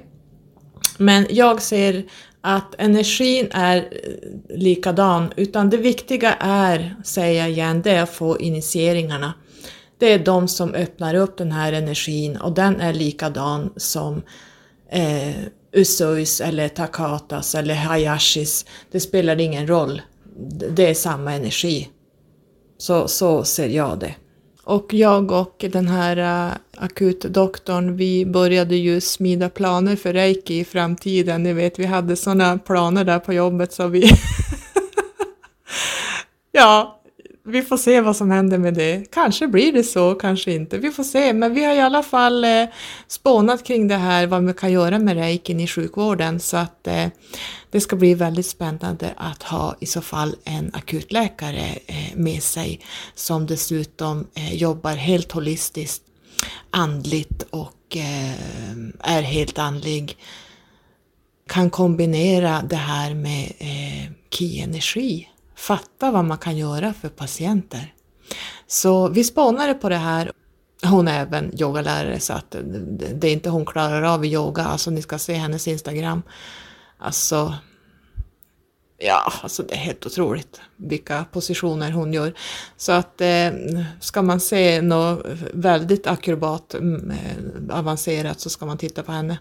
[0.98, 2.04] Men jag ser
[2.40, 8.10] att energin är eh, likadan, utan det viktiga är, säger jag igen, det är att
[8.10, 9.34] få initieringarna.
[9.98, 14.22] Det är de som öppnar upp den här energin och den är likadan som
[14.92, 15.34] eh,
[15.72, 20.02] Usuis eller Takatas eller Hayashis, det spelar ingen roll.
[20.70, 21.88] Det är samma energi.
[22.78, 24.14] Så, så ser jag det.
[24.64, 30.64] Och jag och den här uh, akutdoktorn, vi började ju smida planer för reiki i
[30.64, 31.42] framtiden.
[31.42, 34.04] Ni vet, vi hade sådana planer där på jobbet så vi...
[36.52, 37.01] ja,
[37.44, 39.12] vi får se vad som händer med det.
[39.12, 40.78] Kanske blir det så, kanske inte.
[40.78, 42.64] Vi får se, men vi har i alla fall eh,
[43.06, 47.06] spånat kring det här, vad man kan göra med reikin i sjukvården, så att eh,
[47.70, 52.80] det ska bli väldigt spännande att ha i så fall en akutläkare eh, med sig
[53.14, 56.02] som dessutom eh, jobbar helt holistiskt,
[56.70, 60.16] andligt och eh, är helt andlig
[61.48, 65.28] kan kombinera det här med eh, ki-energi
[65.62, 67.94] fatta vad man kan göra för patienter.
[68.66, 70.32] Så vi spanade på det här.
[70.84, 72.56] Hon är även yogalärare så att
[73.14, 76.22] det är inte hon klarar av i yoga, alltså ni ska se hennes Instagram.
[76.98, 77.54] Alltså,
[78.98, 82.34] ja, alltså det är helt otroligt vilka positioner hon gör.
[82.76, 83.50] Så att eh,
[84.00, 89.38] ska man se något väldigt akrobat mm, eh, avancerat så ska man titta på henne.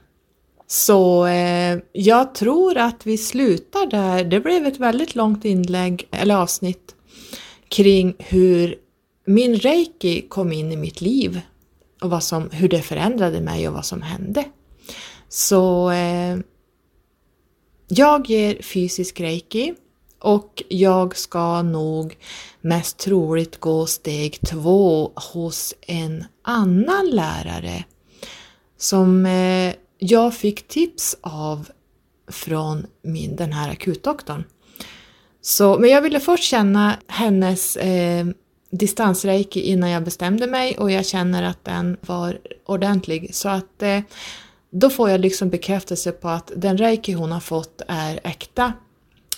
[0.71, 4.23] Så eh, jag tror att vi slutar där.
[4.23, 6.95] Det blev ett väldigt långt inlägg, eller avsnitt,
[7.67, 8.75] kring hur
[9.25, 11.41] min reiki kom in i mitt liv
[12.01, 14.45] och vad som, hur det förändrade mig och vad som hände.
[15.29, 16.37] Så eh,
[17.87, 19.73] jag ger fysisk reiki
[20.19, 22.17] och jag ska nog
[22.61, 27.85] mest troligt gå steg två hos en annan lärare
[28.77, 29.73] som eh,
[30.03, 31.69] jag fick tips av
[32.27, 34.43] från min, den här akutdoktorn.
[35.41, 38.25] Så, men jag ville först känna hennes eh,
[38.71, 43.35] distansreiki innan jag bestämde mig och jag känner att den var ordentlig.
[43.35, 43.99] Så att eh,
[44.69, 48.73] då får jag liksom bekräftelse på att den reiki hon har fått är äkta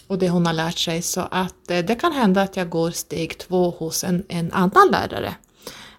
[0.07, 1.01] och det hon har lärt sig.
[1.01, 4.87] Så att eh, det kan hända att jag går steg två hos en, en annan
[4.91, 5.35] lärare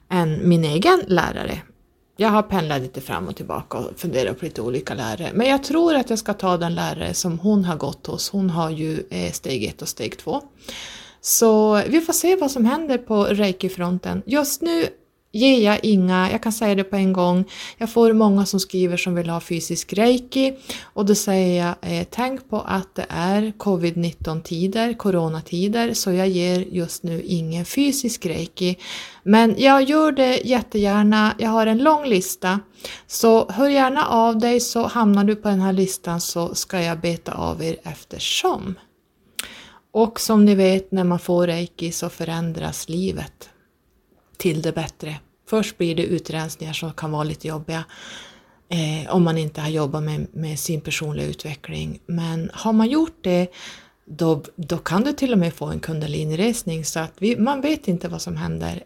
[0.09, 1.63] än min egen lärare
[2.17, 5.31] jag har pendlat lite fram och tillbaka och funderat på lite olika lärare.
[5.35, 8.31] Men jag tror att jag ska ta den lärare som hon har gått hos.
[8.31, 10.43] Hon har ju eh, steg 1 och steg 2.
[11.21, 14.23] Så vi får se vad som händer på reiki-fronten.
[14.27, 14.87] Just nu
[15.35, 17.45] ger jag inga, jag kan säga det på en gång,
[17.79, 20.57] jag får många som skriver som vill ha fysisk reiki.
[20.83, 26.29] Och då säger jag eh, tänk på att det är covid-19 tider, coronatider, så jag
[26.29, 28.79] ger just nu ingen fysisk reiki.
[29.23, 32.61] Men jag gör det jättegärna, jag har en lång lista,
[33.07, 37.01] så hör gärna av dig så hamnar du på den här listan så ska jag
[37.01, 38.75] beta av er eftersom.
[39.93, 43.51] Och som ni vet när man får reiki så förändras livet
[44.45, 45.17] till det bättre.
[45.49, 47.85] Först blir det utrensningar som kan vara lite jobbiga
[48.69, 52.01] eh, om man inte har jobbat med, med, sin personliga utveckling.
[52.07, 53.49] Men har man gjort det
[54.05, 57.89] då, då kan du till och med få en kundaliniresning så att vi, man vet
[57.89, 58.83] inte vad som händer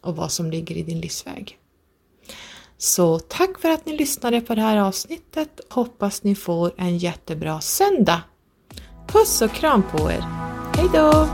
[0.00, 1.58] och vad som ligger i din livsväg.
[2.78, 5.60] Så tack för att ni lyssnade på det här avsnittet.
[5.70, 8.22] Hoppas ni får en jättebra söndag.
[9.08, 10.24] Puss och kram på er!
[10.76, 11.28] Hejdå!